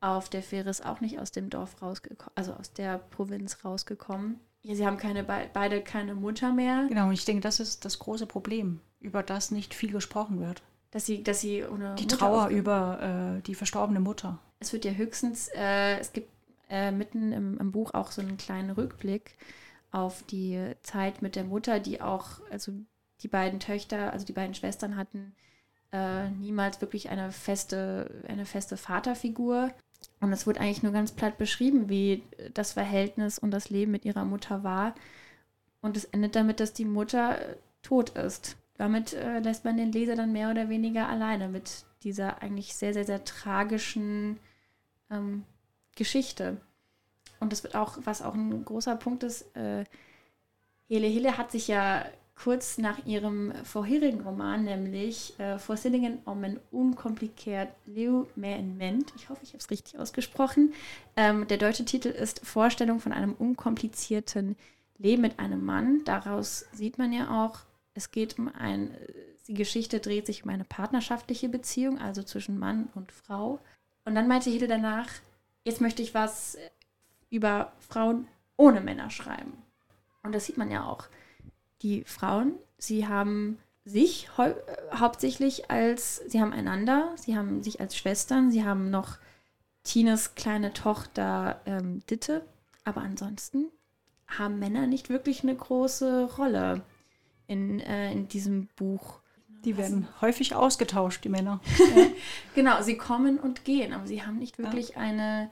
auf 0.00 0.28
der 0.28 0.42
Fähre, 0.42 0.70
ist 0.70 0.84
auch 0.86 1.00
nicht 1.00 1.18
aus 1.18 1.32
dem 1.32 1.50
Dorf 1.50 1.82
rausgekommen, 1.82 2.32
also 2.34 2.54
aus 2.54 2.72
der 2.72 2.98
Provinz 2.98 3.64
rausgekommen. 3.64 4.40
Ja, 4.62 4.74
sie 4.76 4.86
haben 4.86 4.96
keine, 4.96 5.24
beide 5.24 5.82
keine 5.82 6.14
Mutter 6.14 6.52
mehr. 6.52 6.86
Genau, 6.88 7.08
und 7.08 7.12
ich 7.12 7.24
denke, 7.24 7.40
das 7.40 7.60
ist 7.60 7.84
das 7.84 7.98
große 7.98 8.26
Problem, 8.26 8.80
über 9.00 9.22
das 9.22 9.50
nicht 9.50 9.74
viel 9.74 9.90
gesprochen 9.90 10.40
wird. 10.40 10.62
Dass 10.92 11.06
sie, 11.06 11.22
dass 11.22 11.40
sie 11.40 11.64
ohne 11.64 11.94
Die 11.96 12.04
Mutter 12.04 12.18
Trauer 12.18 12.48
über 12.48 13.38
äh, 13.38 13.42
die 13.42 13.54
verstorbene 13.54 13.98
Mutter. 13.98 14.38
Es 14.60 14.72
wird 14.72 14.84
ja 14.84 14.92
höchstens, 14.92 15.48
äh, 15.54 15.98
es 15.98 16.12
gibt 16.12 16.30
äh, 16.68 16.92
mitten 16.92 17.32
im, 17.32 17.58
im, 17.58 17.72
Buch 17.72 17.94
auch 17.94 18.12
so 18.12 18.22
einen 18.22 18.36
kleinen 18.36 18.70
Rückblick 18.70 19.36
auf 19.90 20.22
die 20.24 20.74
Zeit 20.82 21.22
mit 21.22 21.34
der 21.34 21.44
Mutter, 21.44 21.80
die 21.80 22.00
auch, 22.00 22.40
also 22.50 22.72
die 23.22 23.28
beiden 23.28 23.58
Töchter, 23.58 24.12
also 24.12 24.24
die 24.24 24.32
beiden 24.32 24.54
Schwestern 24.54 24.96
hatten 24.96 25.34
äh, 25.92 26.30
niemals 26.30 26.80
wirklich 26.80 27.10
eine 27.10 27.30
feste, 27.32 28.10
eine 28.28 28.46
feste 28.46 28.76
Vaterfigur. 28.76 29.70
Und 30.20 30.32
es 30.32 30.46
wird 30.46 30.58
eigentlich 30.58 30.82
nur 30.82 30.92
ganz 30.92 31.12
platt 31.12 31.38
beschrieben, 31.38 31.88
wie 31.88 32.22
das 32.54 32.72
Verhältnis 32.72 33.38
und 33.38 33.50
das 33.50 33.70
Leben 33.70 33.92
mit 33.92 34.04
ihrer 34.04 34.24
Mutter 34.24 34.64
war. 34.64 34.94
Und 35.80 35.96
es 35.96 36.04
endet 36.04 36.36
damit, 36.36 36.60
dass 36.60 36.72
die 36.72 36.84
Mutter 36.84 37.40
äh, 37.40 37.56
tot 37.82 38.10
ist. 38.10 38.56
Damit 38.76 39.12
äh, 39.12 39.40
lässt 39.40 39.64
man 39.64 39.76
den 39.76 39.92
Leser 39.92 40.16
dann 40.16 40.32
mehr 40.32 40.50
oder 40.50 40.68
weniger 40.68 41.08
alleine 41.08 41.48
mit 41.48 41.84
dieser 42.02 42.42
eigentlich 42.42 42.74
sehr, 42.74 42.94
sehr, 42.94 43.04
sehr 43.04 43.24
tragischen 43.24 44.38
ähm, 45.10 45.44
Geschichte. 45.94 46.60
Und 47.40 47.52
das 47.52 47.64
wird 47.64 47.74
auch, 47.74 47.98
was 48.04 48.22
auch 48.22 48.34
ein 48.34 48.64
großer 48.64 48.96
Punkt 48.96 49.24
ist, 49.24 49.54
äh, 49.56 49.84
Hele 50.92 51.06
Hille 51.06 51.38
hat 51.38 51.50
sich 51.50 51.68
ja 51.68 52.04
kurz 52.42 52.76
nach 52.78 53.06
ihrem 53.06 53.52
vorherigen 53.64 54.22
Roman, 54.22 54.64
nämlich 54.64 55.38
äh, 55.38 55.58
Voorstillingen 55.58 56.18
om 56.24 56.42
een 56.42 56.58
unkompliceerd 56.70 57.68
Leeuwement. 57.84 59.12
Ich 59.14 59.28
hoffe, 59.28 59.42
ich 59.44 59.50
habe 59.50 59.58
es 59.58 59.70
richtig 59.70 59.98
ausgesprochen. 59.98 60.72
Ähm, 61.16 61.46
der 61.46 61.58
deutsche 61.58 61.84
Titel 61.84 62.08
ist 62.08 62.44
Vorstellung 62.44 62.98
von 62.98 63.12
einem 63.12 63.34
unkomplizierten 63.34 64.56
Leben 64.98 65.22
mit 65.22 65.38
einem 65.38 65.64
Mann. 65.64 66.02
Daraus 66.04 66.66
sieht 66.72 66.98
man 66.98 67.12
ja 67.12 67.44
auch, 67.44 67.60
es 67.94 68.10
geht 68.10 68.38
um 68.40 68.48
ein, 68.48 68.90
die 69.46 69.54
Geschichte 69.54 70.00
dreht 70.00 70.26
sich 70.26 70.42
um 70.42 70.50
eine 70.50 70.64
partnerschaftliche 70.64 71.48
Beziehung, 71.48 72.00
also 72.00 72.24
zwischen 72.24 72.58
Mann 72.58 72.88
und 72.96 73.12
Frau. 73.12 73.60
Und 74.04 74.16
dann 74.16 74.26
meinte 74.26 74.50
Hede 74.50 74.66
danach, 74.66 75.08
jetzt 75.64 75.80
möchte 75.80 76.02
ich 76.02 76.12
was 76.12 76.58
über 77.30 77.72
Frauen 77.78 78.26
ohne 78.56 78.80
Männer 78.80 79.10
schreiben. 79.10 79.52
Und 80.24 80.34
das 80.34 80.46
sieht 80.46 80.56
man 80.56 80.70
ja 80.70 80.84
auch 80.84 81.06
die 81.82 82.04
Frauen, 82.04 82.54
sie 82.78 83.06
haben 83.06 83.58
sich 83.84 84.36
hau 84.38 84.54
hauptsächlich 84.94 85.70
als, 85.70 86.16
sie 86.28 86.40
haben 86.40 86.52
einander, 86.52 87.12
sie 87.16 87.36
haben 87.36 87.62
sich 87.62 87.80
als 87.80 87.96
Schwestern, 87.96 88.50
sie 88.50 88.64
haben 88.64 88.90
noch 88.90 89.18
Tines 89.82 90.34
kleine 90.36 90.72
Tochter 90.72 91.60
ähm, 91.66 92.02
Ditte, 92.08 92.44
aber 92.84 93.00
ansonsten 93.00 93.66
haben 94.28 94.58
Männer 94.58 94.86
nicht 94.86 95.08
wirklich 95.10 95.42
eine 95.42 95.56
große 95.56 96.30
Rolle 96.38 96.82
in, 97.46 97.80
äh, 97.80 98.12
in 98.12 98.28
diesem 98.28 98.68
Buch. 98.76 99.20
Die 99.64 99.76
werden 99.76 100.08
häufig 100.20 100.54
ausgetauscht, 100.54 101.24
die 101.24 101.28
Männer. 101.28 101.60
Ja, 101.78 102.06
genau, 102.54 102.82
sie 102.82 102.96
kommen 102.96 103.38
und 103.38 103.64
gehen, 103.64 103.92
aber 103.92 104.06
sie 104.06 104.22
haben 104.22 104.38
nicht 104.38 104.58
wirklich 104.58 104.90
ja. 104.90 104.96
eine, 104.96 105.50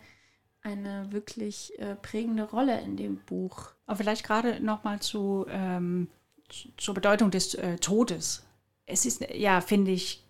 eine 0.63 1.13
wirklich 1.13 1.79
äh, 1.79 1.95
prägende 1.97 2.45
Rolle 2.45 2.81
in 2.81 2.97
dem 2.97 3.17
Buch. 3.19 3.73
Aber 3.87 3.97
vielleicht 3.97 4.25
gerade 4.25 4.61
nochmal 4.61 5.01
zu 5.01 5.47
ähm, 5.49 6.09
zur 6.77 6.95
Bedeutung 6.95 7.31
des 7.31 7.55
äh, 7.55 7.77
Todes. 7.77 8.45
Es 8.87 9.07
ist, 9.07 9.21
ja, 9.35 9.61
finde 9.61 9.91
ich, 9.91 10.25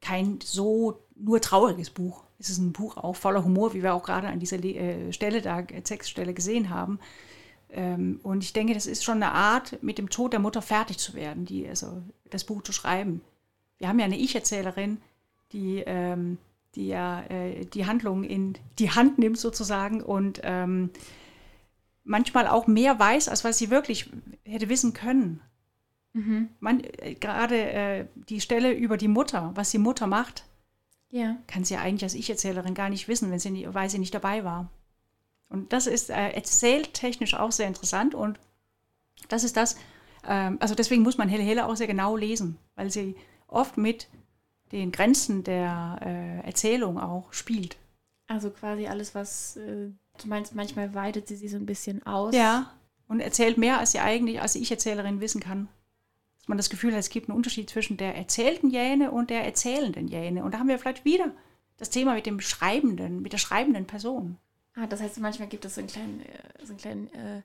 kein 0.00 0.38
so 0.42 1.02
nur 1.14 1.40
trauriges 1.40 1.90
Buch. 1.90 2.24
Es 2.38 2.48
ist 2.48 2.58
ein 2.58 2.72
Buch 2.72 2.96
auch 2.96 3.16
voller 3.16 3.44
Humor, 3.44 3.74
wie 3.74 3.82
wir 3.82 3.94
auch 3.94 4.02
gerade 4.02 4.28
an 4.28 4.40
dieser 4.40 4.62
äh, 4.64 5.12
Stelle 5.12 5.42
da, 5.42 5.60
äh, 5.60 5.82
Textstelle 5.82 6.32
gesehen 6.32 6.70
haben. 6.70 6.98
Ähm, 7.68 8.18
und 8.22 8.42
ich 8.42 8.52
denke, 8.52 8.74
das 8.74 8.86
ist 8.86 9.04
schon 9.04 9.22
eine 9.22 9.32
Art, 9.32 9.82
mit 9.82 9.98
dem 9.98 10.10
Tod 10.10 10.32
der 10.32 10.40
Mutter 10.40 10.62
fertig 10.62 10.98
zu 10.98 11.14
werden, 11.14 11.44
die, 11.44 11.68
also 11.68 12.02
das 12.30 12.44
Buch 12.44 12.62
zu 12.62 12.72
schreiben. 12.72 13.20
Wir 13.78 13.88
haben 13.88 13.98
ja 13.98 14.06
eine 14.06 14.18
Ich-Erzählerin, 14.18 15.00
die 15.52 15.82
ähm, 15.86 16.38
die 16.74 16.88
ja 16.88 17.22
äh, 17.28 17.64
die 17.64 17.86
Handlung 17.86 18.24
in 18.24 18.56
die 18.78 18.90
Hand 18.90 19.18
nimmt 19.18 19.38
sozusagen 19.38 20.02
und 20.02 20.40
ähm, 20.44 20.90
manchmal 22.04 22.46
auch 22.46 22.66
mehr 22.66 22.98
weiß, 22.98 23.28
als 23.28 23.44
was 23.44 23.58
sie 23.58 23.70
wirklich 23.70 24.10
hätte 24.44 24.68
wissen 24.68 24.92
können. 24.92 25.40
Mhm. 26.12 26.48
Man, 26.58 26.80
äh, 26.80 27.14
gerade 27.14 27.56
äh, 27.56 28.06
die 28.28 28.40
Stelle 28.40 28.72
über 28.72 28.96
die 28.96 29.08
Mutter, 29.08 29.52
was 29.54 29.70
die 29.70 29.78
Mutter 29.78 30.06
macht, 30.06 30.44
ja. 31.10 31.36
kann 31.46 31.64
sie 31.64 31.74
ja 31.74 31.80
eigentlich 31.80 32.04
als 32.04 32.14
Ich-Erzählerin 32.14 32.74
gar 32.74 32.88
nicht 32.88 33.08
wissen, 33.08 33.30
wenn 33.30 33.38
sie 33.38 33.50
nie, 33.50 33.66
weil 33.70 33.90
sie 33.90 33.98
nicht 33.98 34.14
dabei 34.14 34.44
war. 34.44 34.70
Und 35.48 35.72
das 35.72 35.86
ist 35.86 36.10
äh, 36.10 36.30
erzähltechnisch 36.30 37.34
auch 37.34 37.52
sehr 37.52 37.66
interessant 37.66 38.14
und 38.14 38.38
das 39.28 39.44
ist 39.44 39.56
das, 39.56 39.76
ähm, 40.26 40.58
also 40.60 40.74
deswegen 40.74 41.02
muss 41.02 41.18
man 41.18 41.28
Helle 41.28 41.42
Helle 41.42 41.66
auch 41.66 41.76
sehr 41.76 41.86
genau 41.88 42.16
lesen, 42.16 42.56
weil 42.76 42.90
sie 42.90 43.16
oft 43.48 43.76
mit 43.76 44.08
den 44.72 44.92
Grenzen 44.92 45.42
der 45.42 45.98
äh, 46.02 46.46
Erzählung 46.46 46.98
auch 46.98 47.32
spielt. 47.32 47.76
Also 48.28 48.50
quasi 48.50 48.86
alles, 48.86 49.14
was 49.16 49.56
äh, 49.56 49.90
du 50.22 50.28
meinst, 50.28 50.54
manchmal 50.54 50.94
weitet 50.94 51.26
sie 51.26 51.34
sich 51.34 51.50
so 51.50 51.56
ein 51.56 51.66
bisschen 51.66 52.06
aus. 52.06 52.34
Ja, 52.34 52.72
und 53.08 53.18
erzählt 53.18 53.58
mehr, 53.58 53.78
als 53.80 53.90
sie 53.90 53.98
eigentlich 53.98 54.40
als 54.40 54.54
Ich-Erzählerin 54.54 55.20
wissen 55.20 55.40
kann. 55.40 55.68
Dass 56.40 56.48
man 56.48 56.58
das 56.58 56.70
Gefühl 56.70 56.92
hat, 56.92 57.00
es 57.00 57.10
gibt 57.10 57.28
einen 57.28 57.36
Unterschied 57.36 57.70
zwischen 57.70 57.96
der 57.96 58.16
erzählten 58.16 58.70
Jäne 58.70 59.10
und 59.10 59.30
der 59.30 59.44
erzählenden 59.44 60.08
Jäne. 60.08 60.42
Und 60.44 60.54
da 60.54 60.58
haben 60.58 60.68
wir 60.68 60.78
vielleicht 60.78 61.04
wieder 61.04 61.32
das 61.76 61.90
Thema 61.90 62.14
mit 62.14 62.26
dem 62.26 62.40
Schreibenden, 62.40 63.22
mit 63.22 63.32
der 63.32 63.38
schreibenden 63.38 63.86
Person. 63.86 64.36
Ah, 64.74 64.86
das 64.86 65.00
heißt, 65.00 65.18
manchmal 65.20 65.48
gibt 65.48 65.64
es 65.64 65.74
so 65.74 65.80
einen 65.80 65.88
kleinen, 65.88 66.20
äh, 66.20 66.64
so 66.64 66.72
einen 66.72 66.78
kleinen 66.78 67.12
äh, 67.12 67.42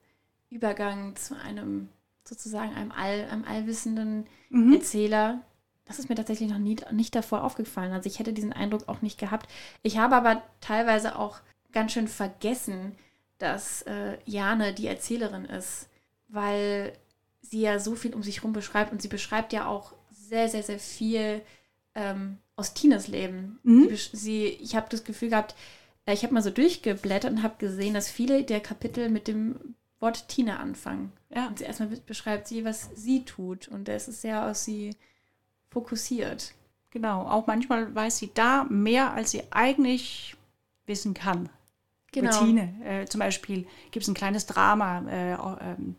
Übergang 0.49 1.15
zu 1.15 1.38
einem 1.38 1.89
sozusagen 2.23 2.73
einem, 2.73 2.91
all, 2.91 3.27
einem 3.29 3.45
allwissenden 3.45 4.25
mhm. 4.49 4.73
Erzähler. 4.73 5.41
Das 5.86 5.99
ist 5.99 6.10
mir 6.10 6.15
tatsächlich 6.15 6.49
noch 6.49 6.58
nie, 6.58 6.77
nicht 6.91 7.13
davor 7.15 7.43
aufgefallen. 7.43 7.93
Also 7.93 8.08
ich 8.10 8.19
hätte 8.19 8.34
diesen 8.34 8.53
Eindruck 8.53 8.88
auch 8.88 9.01
nicht 9.01 9.19
gehabt. 9.19 9.49
Ich 9.84 9.97
habe 9.97 10.15
aber 10.15 10.41
teilweise 10.60 11.17
auch 11.17 11.39
ganz 11.71 11.93
schön 11.93 12.08
vergessen, 12.08 12.95
dass 13.38 13.84
äh, 13.84 14.17
Jane 14.25 14.73
die 14.73 14.88
Erzählerin 14.88 15.45
ist, 15.45 15.89
weil 16.27 16.93
sie 17.49 17.62
ja 17.62 17.79
so 17.79 17.95
viel 17.95 18.13
um 18.13 18.23
sich 18.23 18.38
herum 18.38 18.53
beschreibt 18.53 18.91
und 18.91 19.01
sie 19.01 19.08
beschreibt 19.08 19.53
ja 19.53 19.67
auch 19.67 19.93
sehr, 20.12 20.49
sehr, 20.49 20.63
sehr 20.63 20.79
viel 20.79 21.41
ähm, 21.93 22.38
aus 22.55 22.73
Tinas 22.73 23.08
Leben. 23.08 23.60
Mhm. 23.63 23.89
Sie, 23.89 24.17
sie, 24.17 24.45
ich 24.47 24.75
habe 24.75 24.88
das 24.89 25.03
Gefühl 25.03 25.29
gehabt, 25.29 25.55
äh, 26.05 26.13
ich 26.13 26.23
habe 26.23 26.34
mal 26.34 26.41
so 26.41 26.49
durchgeblättert 26.49 27.31
und 27.31 27.43
habe 27.43 27.55
gesehen, 27.58 27.93
dass 27.93 28.10
viele 28.10 28.43
der 28.43 28.60
Kapitel 28.60 29.10
mit 29.10 29.27
dem 29.27 29.75
Wort 29.99 30.27
Tina 30.27 30.58
anfangen. 30.58 31.12
Ja. 31.29 31.47
Und 31.47 31.60
sie 31.60 31.65
erstmal 31.65 31.89
beschreibt 31.89 32.47
sie, 32.47 32.65
was 32.65 32.89
sie 32.95 33.23
tut. 33.25 33.67
Und 33.67 33.89
es 33.89 34.08
ist 34.08 34.21
sehr 34.21 34.45
aus 34.45 34.63
sie 34.63 34.95
fokussiert. 35.69 36.53
Genau, 36.91 37.23
auch 37.23 37.47
manchmal 37.47 37.93
weiß 37.93 38.17
sie 38.17 38.31
da 38.34 38.65
mehr, 38.65 39.13
als 39.13 39.31
sie 39.31 39.43
eigentlich 39.51 40.36
wissen 40.86 41.13
kann. 41.13 41.49
Genau. 42.12 42.39
Routine. 42.39 42.73
Äh, 42.86 43.05
zum 43.05 43.19
Beispiel 43.19 43.67
gibt 43.91 44.03
es 44.03 44.08
ein 44.08 44.13
kleines 44.13 44.45
Drama 44.45 45.03
äh, 45.10 45.34
ähm, 45.34 45.95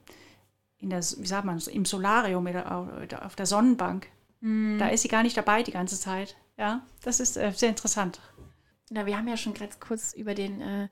in 0.78 0.90
der, 0.90 1.00
wie 1.00 1.26
sagt 1.26 1.44
man, 1.44 1.58
im 1.58 1.84
Solarium 1.84 2.46
oder 2.46 3.24
auf 3.24 3.36
der 3.36 3.46
Sonnenbank. 3.46 4.08
Mm. 4.40 4.78
Da 4.78 4.88
ist 4.88 5.02
sie 5.02 5.08
gar 5.08 5.22
nicht 5.22 5.36
dabei 5.36 5.62
die 5.62 5.72
ganze 5.72 5.98
Zeit. 5.98 6.36
Ja, 6.58 6.86
das 7.02 7.20
ist 7.20 7.36
äh, 7.36 7.52
sehr 7.54 7.68
interessant. 7.68 8.20
Na, 8.90 9.06
wir 9.06 9.16
haben 9.16 9.28
ja 9.28 9.36
schon 9.36 9.54
ganz 9.54 9.80
kurz 9.80 10.12
über 10.12 10.34
den 10.34 10.60
äh, 10.60 10.88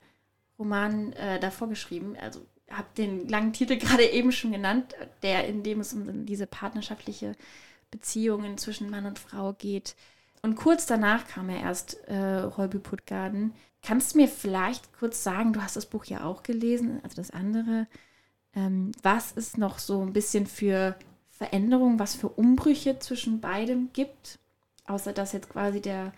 Roman 0.59 1.13
äh, 1.13 1.39
davor 1.39 1.69
geschrieben. 1.69 2.15
Also 2.19 2.45
habe 2.69 2.87
den 2.97 3.27
langen 3.27 3.53
Titel 3.53 3.77
gerade 3.79 4.05
eben 4.05 4.31
schon 4.31 4.51
genannt, 4.51 4.95
der 5.23 5.47
in 5.47 5.63
dem 5.63 5.79
es 5.79 5.93
um 5.93 6.25
diese 6.25 6.47
partnerschaftliche 6.47 7.35
Beziehungen 7.91 8.57
zwischen 8.57 8.89
Mann 8.89 9.05
und 9.05 9.19
Frau 9.19 9.53
geht. 9.53 9.95
Und 10.41 10.55
kurz 10.55 10.85
danach 10.85 11.27
kam 11.27 11.49
er 11.49 11.61
erst 11.61 12.07
äh, 12.07 12.43
Holby 12.55 12.79
Puttgarden. 12.79 13.53
Kannst 13.81 14.13
du 14.13 14.19
mir 14.19 14.27
vielleicht 14.27 14.93
kurz 14.93 15.23
sagen, 15.23 15.53
du 15.53 15.61
hast 15.61 15.75
das 15.75 15.85
Buch 15.85 16.05
ja 16.05 16.23
auch 16.23 16.43
gelesen, 16.43 16.99
also 17.03 17.15
das 17.15 17.31
andere, 17.31 17.87
ähm, 18.55 18.91
was 19.03 19.33
es 19.35 19.57
noch 19.57 19.79
so 19.79 20.01
ein 20.01 20.13
bisschen 20.13 20.47
für 20.47 20.95
Veränderungen, 21.29 21.99
was 21.99 22.15
für 22.15 22.29
Umbrüche 22.29 22.99
zwischen 22.99 23.41
beidem 23.41 23.89
gibt? 23.93 24.39
Außer 24.87 25.13
dass 25.13 25.33
jetzt 25.33 25.49
quasi 25.49 25.81
der, 25.81 26.13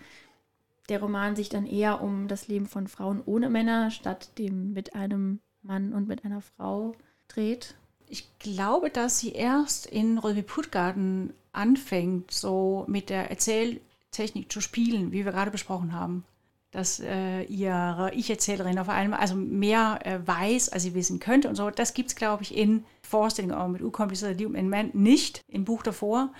der 0.88 1.00
Roman 1.00 1.36
sich 1.36 1.48
dann 1.48 1.66
eher 1.66 2.00
um 2.00 2.28
das 2.28 2.48
Leben 2.48 2.66
von 2.66 2.86
Frauen 2.86 3.22
ohne 3.26 3.48
Männer 3.48 3.90
statt 3.90 4.30
dem 4.38 4.72
mit 4.72 4.94
einem 4.94 5.40
Mann 5.62 5.92
und 5.92 6.06
mit 6.06 6.24
einer 6.24 6.40
Frau 6.40 6.94
dreht? 7.26 7.74
Ich 8.06 8.38
glaube, 8.38 8.90
dass 8.90 9.18
sie 9.18 9.32
erst 9.32 9.86
in 9.86 10.18
Röwe 10.18 10.42
Puttgarten 10.42 11.34
anfängt, 11.52 12.30
so 12.30 12.84
mit 12.88 13.10
der 13.10 13.30
Erzähltechnik 13.30 14.50
zu 14.50 14.60
spielen, 14.60 15.12
wie 15.12 15.24
wir 15.24 15.32
gerade 15.32 15.50
besprochen 15.50 15.92
haben. 15.92 16.24
Dass 16.70 17.00
äh, 17.00 17.42
ihre 17.44 18.12
Ich-Erzählerin 18.14 18.78
auf 18.78 18.90
einmal 18.90 19.20
also 19.20 19.34
mehr 19.34 20.00
äh, 20.04 20.18
weiß, 20.26 20.68
als 20.68 20.82
sie 20.82 20.94
wissen 20.94 21.18
könnte 21.18 21.48
und 21.48 21.54
so. 21.54 21.70
Das 21.70 21.94
gibt 21.94 22.10
es, 22.10 22.16
glaube 22.16 22.42
ich, 22.42 22.54
in 22.54 22.84
Vorstellungen 23.02 23.54
auch 23.54 23.68
mit 23.68 23.80
Unkomplizierter 23.80 24.34
Liebe 24.34 24.58
und 24.58 24.68
Man 24.68 24.90
nicht 24.92 25.40
im 25.48 25.64
Buch 25.64 25.82
davor. 25.82 26.32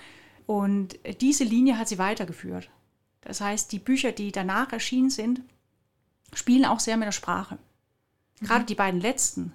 Und 0.45 0.99
diese 1.21 1.43
Linie 1.43 1.77
hat 1.77 1.87
sie 1.87 1.97
weitergeführt. 1.97 2.69
Das 3.21 3.41
heißt, 3.41 3.71
die 3.71 3.79
Bücher, 3.79 4.11
die 4.11 4.31
danach 4.31 4.71
erschienen 4.71 5.09
sind, 5.09 5.41
spielen 6.33 6.65
auch 6.65 6.79
sehr 6.79 6.97
mit 6.97 7.07
der 7.07 7.11
Sprache. 7.11 7.57
Gerade 8.41 8.65
die 8.65 8.75
beiden 8.75 9.01
letzten. 9.01 9.53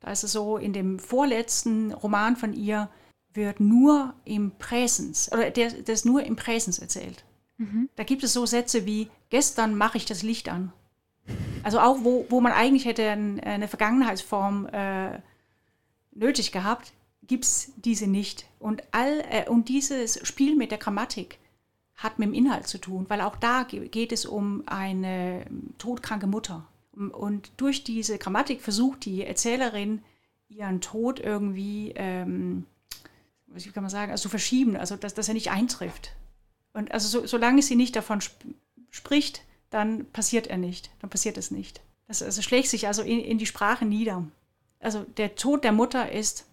Da 0.00 0.10
ist 0.10 0.24
es 0.24 0.32
so, 0.32 0.56
in 0.56 0.72
dem 0.72 0.98
vorletzten 0.98 1.92
Roman 1.92 2.36
von 2.36 2.52
ihr 2.52 2.90
wird 3.32 3.60
nur 3.60 4.14
im 4.24 4.52
Präsens, 4.58 5.32
oder 5.32 5.50
der, 5.50 5.70
der 5.70 5.94
ist 5.94 6.04
nur 6.04 6.22
im 6.22 6.36
Präsens 6.36 6.78
erzählt. 6.78 7.24
Mhm. 7.56 7.88
Da 7.96 8.04
gibt 8.04 8.24
es 8.24 8.32
so 8.32 8.46
Sätze 8.46 8.86
wie, 8.86 9.08
gestern 9.30 9.76
mache 9.76 9.98
ich 9.98 10.04
das 10.04 10.22
Licht 10.22 10.48
an. 10.48 10.72
Also 11.62 11.80
auch, 11.80 11.98
wo, 12.02 12.26
wo 12.28 12.40
man 12.40 12.52
eigentlich 12.52 12.84
hätte 12.84 13.08
eine 13.10 13.68
Vergangenheitsform 13.68 14.66
äh, 14.66 15.20
nötig 16.12 16.52
gehabt, 16.52 16.92
gibt 17.26 17.44
es 17.44 17.72
diese 17.76 18.06
nicht. 18.06 18.46
Und, 18.58 18.82
all, 18.92 19.24
äh, 19.30 19.48
und 19.48 19.68
dieses 19.68 20.26
Spiel 20.26 20.56
mit 20.56 20.70
der 20.70 20.78
Grammatik 20.78 21.38
hat 21.96 22.18
mit 22.18 22.28
dem 22.28 22.34
Inhalt 22.34 22.66
zu 22.66 22.78
tun, 22.78 23.06
weil 23.08 23.20
auch 23.20 23.36
da 23.36 23.62
geht 23.62 24.12
es 24.12 24.26
um 24.26 24.62
eine 24.66 25.46
todkranke 25.78 26.26
Mutter. 26.26 26.66
Und 26.92 27.50
durch 27.56 27.84
diese 27.84 28.18
Grammatik 28.18 28.60
versucht 28.60 29.04
die 29.04 29.24
Erzählerin 29.24 30.02
ihren 30.48 30.80
Tod 30.80 31.18
irgendwie, 31.18 31.92
ähm, 31.96 32.66
wie 33.46 33.70
kann 33.70 33.82
man 33.82 33.90
sagen, 33.90 34.12
also 34.12 34.22
zu 34.22 34.28
verschieben, 34.28 34.76
also 34.76 34.96
dass, 34.96 35.14
dass 35.14 35.28
er 35.28 35.34
nicht 35.34 35.50
eintrifft. 35.50 36.12
Und 36.74 36.92
also 36.92 37.08
so, 37.08 37.26
solange 37.26 37.62
sie 37.62 37.76
nicht 37.76 37.96
davon 37.96 38.20
sp 38.20 38.36
spricht, 38.90 39.42
dann 39.70 40.04
passiert 40.12 40.46
er 40.46 40.56
nicht, 40.56 40.90
dann 41.00 41.10
passiert 41.10 41.36
es 41.36 41.50
nicht. 41.50 41.80
Das 42.06 42.22
also 42.22 42.42
schlägt 42.42 42.68
sich 42.68 42.86
also 42.86 43.02
in, 43.02 43.18
in 43.18 43.38
die 43.38 43.46
Sprache 43.46 43.84
nieder. 43.84 44.24
Also 44.78 45.04
der 45.16 45.34
Tod 45.34 45.64
der 45.64 45.72
Mutter 45.72 46.12
ist 46.12 46.46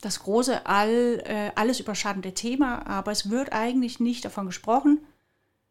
das 0.00 0.22
große, 0.22 0.66
all, 0.66 1.22
äh, 1.26 1.50
alles 1.56 1.80
überschattende 1.80 2.34
Thema, 2.34 2.86
aber 2.86 3.10
es 3.10 3.30
wird 3.30 3.52
eigentlich 3.52 3.98
nicht 3.98 4.24
davon 4.24 4.46
gesprochen, 4.46 5.00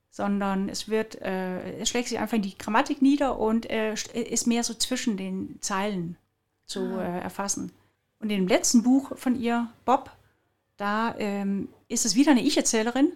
sondern 0.09 0.67
es 0.67 0.89
wird, 0.89 1.21
äh, 1.21 1.77
es 1.79 1.89
schlägt 1.89 2.09
sich 2.09 2.19
einfach 2.19 2.35
in 2.35 2.41
die 2.41 2.57
Grammatik 2.57 3.01
nieder 3.01 3.39
und 3.39 3.69
äh, 3.69 3.93
ist 3.93 4.47
mehr 4.47 4.63
so 4.63 4.73
zwischen 4.73 5.15
den 5.15 5.57
Zeilen 5.61 6.17
zu 6.65 6.81
ah. 6.81 7.03
äh, 7.03 7.19
erfassen. 7.21 7.71
Und 8.19 8.29
in 8.29 8.39
dem 8.39 8.47
letzten 8.47 8.83
Buch 8.83 9.17
von 9.17 9.39
ihr, 9.39 9.69
Bob, 9.85 10.11
da 10.75 11.15
ähm, 11.17 11.69
ist 11.87 12.05
es 12.05 12.15
wieder 12.15 12.31
eine 12.31 12.41
Ich-Erzählerin, 12.41 13.13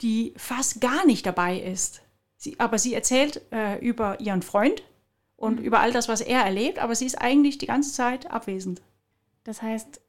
die 0.00 0.34
fast 0.36 0.80
gar 0.80 1.04
nicht 1.06 1.26
dabei 1.26 1.58
ist. 1.58 2.02
Sie, 2.36 2.58
aber 2.60 2.78
sie 2.78 2.94
erzählt 2.94 3.42
äh, 3.50 3.78
über 3.78 4.20
ihren 4.20 4.42
Freund 4.42 4.82
und 5.36 5.60
mhm. 5.60 5.64
über 5.64 5.80
all 5.80 5.92
das, 5.92 6.08
was 6.08 6.20
er 6.20 6.44
erlebt, 6.44 6.78
aber 6.78 6.94
sie 6.94 7.06
ist 7.06 7.20
eigentlich 7.20 7.58
die 7.58 7.66
ganze 7.66 7.92
Zeit 7.92 8.30
abwesend. 8.30 8.80
Das 9.44 9.62
heißt, 9.62 10.00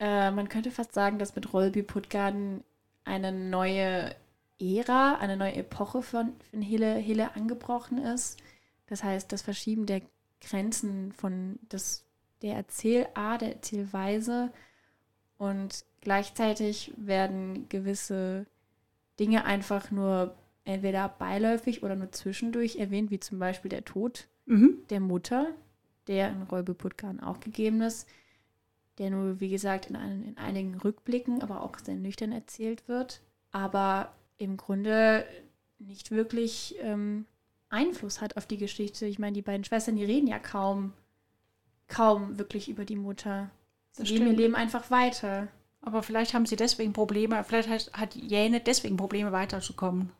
äh, 0.00 0.30
man 0.30 0.48
könnte 0.48 0.70
fast 0.70 0.94
sagen, 0.94 1.18
dass 1.18 1.36
mit 1.36 1.52
Rolby 1.52 1.82
Puttgarden 1.82 2.64
eine 3.04 3.32
neue 3.32 4.14
Ära, 4.58 5.16
eine 5.16 5.36
neue 5.36 5.54
Epoche 5.54 6.02
von, 6.02 6.32
von 6.50 6.62
Hille, 6.62 6.94
Hille 6.96 7.34
angebrochen 7.36 7.98
ist. 7.98 8.38
Das 8.86 9.04
heißt, 9.04 9.30
das 9.32 9.42
Verschieben 9.42 9.86
der 9.86 10.02
Grenzen 10.40 11.12
von 11.12 11.58
des, 11.70 12.04
der 12.42 12.56
Erzählart, 12.56 13.42
der 13.42 13.54
Erzählweise 13.54 14.52
und 15.38 15.84
gleichzeitig 16.00 16.92
werden 16.96 17.68
gewisse 17.68 18.46
Dinge 19.18 19.44
einfach 19.44 19.90
nur 19.90 20.34
entweder 20.64 21.08
beiläufig 21.08 21.82
oder 21.82 21.96
nur 21.96 22.12
zwischendurch 22.12 22.76
erwähnt, 22.76 23.10
wie 23.10 23.20
zum 23.20 23.38
Beispiel 23.38 23.68
der 23.68 23.84
Tod 23.84 24.26
mhm. 24.46 24.78
der 24.90 25.00
Mutter, 25.00 25.48
der 26.08 26.30
in 26.30 26.42
Räube 26.42 26.74
Putkan 26.74 27.20
auch 27.20 27.40
gegeben 27.40 27.80
ist, 27.82 28.08
der 28.98 29.10
nur, 29.10 29.40
wie 29.40 29.48
gesagt, 29.48 29.86
in, 29.86 29.96
einen, 29.96 30.24
in 30.24 30.38
einigen 30.38 30.74
Rückblicken, 30.74 31.42
aber 31.42 31.62
auch 31.62 31.78
sehr 31.78 31.94
nüchtern 31.94 32.32
erzählt 32.32 32.88
wird. 32.88 33.20
Aber 33.52 34.12
im 34.38 34.56
Grunde 34.56 35.24
nicht 35.78 36.10
wirklich 36.10 36.76
ähm, 36.80 37.26
Einfluss 37.68 38.20
hat 38.20 38.36
auf 38.36 38.46
die 38.46 38.58
Geschichte. 38.58 39.06
Ich 39.06 39.18
meine, 39.18 39.34
die 39.34 39.42
beiden 39.42 39.64
Schwestern, 39.64 39.96
die 39.96 40.04
reden 40.04 40.26
ja 40.26 40.38
kaum, 40.38 40.92
kaum 41.88 42.38
wirklich 42.38 42.68
über 42.68 42.84
die 42.84 42.96
Mutter. 42.96 43.50
Sie 43.92 44.02
leben 44.04 44.26
ihr 44.26 44.36
Leben 44.36 44.54
einfach 44.54 44.90
weiter. 44.90 45.48
Aber 45.86 46.02
vielleicht 46.02 46.34
haben 46.34 46.46
sie 46.46 46.56
deswegen 46.56 46.92
Probleme, 46.92 47.44
vielleicht 47.44 47.68
hat, 47.68 47.92
hat 47.92 48.16
Jäne 48.16 48.58
deswegen 48.58 48.96
Probleme 48.96 49.30
weiterzukommen. 49.30 50.10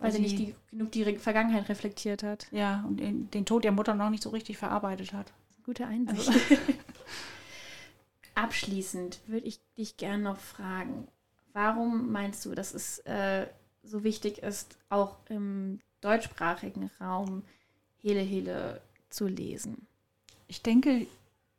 Weil 0.00 0.10
sie 0.10 0.18
nicht 0.18 0.36
die, 0.36 0.54
genug 0.68 0.90
die 0.90 1.16
Vergangenheit 1.16 1.68
reflektiert 1.68 2.24
hat. 2.24 2.48
Ja, 2.50 2.84
und 2.88 2.98
den, 2.98 3.30
den 3.30 3.46
Tod 3.46 3.62
der 3.62 3.70
Mutter 3.70 3.94
noch 3.94 4.10
nicht 4.10 4.24
so 4.24 4.30
richtig 4.30 4.58
verarbeitet 4.58 5.12
hat. 5.12 5.32
Gute 5.64 5.86
Einsicht. 5.86 6.26
Also. 6.28 6.42
Abschließend 8.34 9.20
würde 9.28 9.46
ich 9.46 9.60
dich 9.78 9.96
gerne 9.96 10.24
noch 10.24 10.38
fragen, 10.38 11.06
warum 11.52 12.10
meinst 12.10 12.44
du, 12.44 12.56
dass 12.56 12.74
es 12.74 12.98
äh, 13.00 13.46
so 13.84 14.02
wichtig 14.02 14.38
ist, 14.38 14.76
auch 14.88 15.18
im 15.28 15.78
deutschsprachigen 16.00 16.90
Raum 17.00 17.44
Hele 17.98 18.22
Hele 18.22 18.80
zu 19.08 19.28
lesen? 19.28 19.86
Ich 20.48 20.62
denke, 20.62 21.06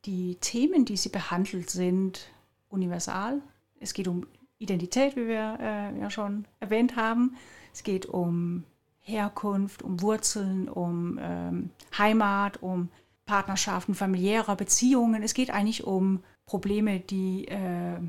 die 0.03 0.35
Themen, 0.41 0.83
die 0.83 0.97
sie 0.97 1.09
behandelt, 1.09 1.69
sind 1.69 2.27
universal. 2.71 3.41
Es 3.79 3.93
geht 3.93 4.07
um 4.07 4.25
Identität, 4.57 5.15
wie 5.15 5.27
wir 5.27 5.57
äh, 5.59 5.99
ja 5.99 6.09
schon 6.09 6.45
erwähnt 6.59 6.95
haben. 6.95 7.35
Es 7.73 7.83
geht 7.83 8.05
um 8.05 8.63
Herkunft, 8.99 9.81
um 9.81 10.01
Wurzeln, 10.01 10.69
um 10.69 11.19
ähm, 11.21 11.69
Heimat, 11.97 12.61
um 12.61 12.89
Partnerschaften, 13.25 13.95
familiärer 13.95 14.55
Beziehungen. 14.55 15.23
Es 15.23 15.33
geht 15.33 15.49
eigentlich 15.49 15.83
um 15.85 16.23
Probleme, 16.45 16.99
die 16.99 17.47
äh, 17.47 17.99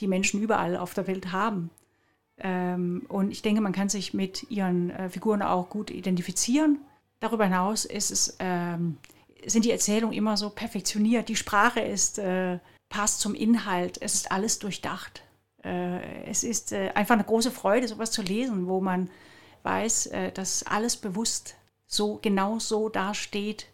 die 0.00 0.06
Menschen 0.06 0.40
überall 0.40 0.76
auf 0.76 0.94
der 0.94 1.06
Welt 1.06 1.32
haben. 1.32 1.70
Ähm, 2.38 3.04
und 3.08 3.30
ich 3.30 3.42
denke, 3.42 3.60
man 3.60 3.72
kann 3.72 3.88
sich 3.88 4.14
mit 4.14 4.50
ihren 4.50 4.90
äh, 4.90 5.08
Figuren 5.08 5.42
auch 5.42 5.68
gut 5.68 5.90
identifizieren. 5.90 6.78
Darüber 7.20 7.44
hinaus 7.44 7.84
es, 7.84 8.36
ähm, 8.38 8.98
sind 9.46 9.64
die 9.64 9.72
Erzählungen 9.72 10.16
immer 10.16 10.36
so 10.36 10.50
perfektioniert. 10.50 11.28
Die 11.28 11.36
Sprache 11.36 11.80
ist, 11.80 12.18
äh, 12.18 12.58
passt 12.88 13.20
zum 13.20 13.34
Inhalt. 13.34 14.00
Es 14.00 14.14
ist 14.14 14.32
alles 14.32 14.58
durchdacht. 14.58 15.22
Äh, 15.64 16.24
es 16.24 16.44
ist 16.44 16.72
äh, 16.72 16.90
einfach 16.94 17.14
eine 17.14 17.24
große 17.24 17.50
Freude, 17.50 17.88
sowas 17.88 18.10
zu 18.10 18.22
lesen, 18.22 18.66
wo 18.66 18.80
man 18.80 19.10
weiß, 19.62 20.06
äh, 20.06 20.32
dass 20.32 20.62
alles 20.64 20.96
bewusst 20.96 21.56
so 21.86 22.18
genau 22.22 22.58
so 22.58 22.88
dasteht, 22.88 23.66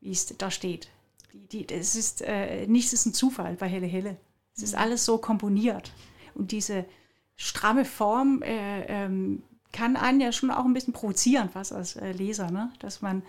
wie 0.00 0.12
es 0.12 0.26
da 0.38 0.50
steht. 0.50 0.88
Die, 1.32 1.66
die, 1.66 1.74
es 1.74 1.96
ist, 1.96 2.24
nichts 2.66 2.92
ist 2.92 3.06
ein 3.06 3.14
Zufall 3.14 3.56
bei 3.56 3.68
Helle 3.68 3.86
Helle. 3.86 4.16
Es 4.56 4.62
ist 4.62 4.72
mhm. 4.72 4.80
alles 4.80 5.04
so 5.04 5.18
komponiert. 5.18 5.92
Und 6.34 6.52
diese 6.52 6.84
stramme 7.34 7.84
Form 7.84 8.42
äh, 8.42 8.84
ähm, 8.86 9.42
kann 9.72 9.96
einen 9.96 10.20
ja 10.20 10.32
schon 10.32 10.50
auch 10.50 10.64
ein 10.64 10.72
bisschen 10.72 10.94
provozieren, 10.94 11.50
was 11.52 11.72
als 11.72 11.96
Leser, 11.96 12.50
ne? 12.50 12.72
dass 12.78 13.02
man 13.02 13.22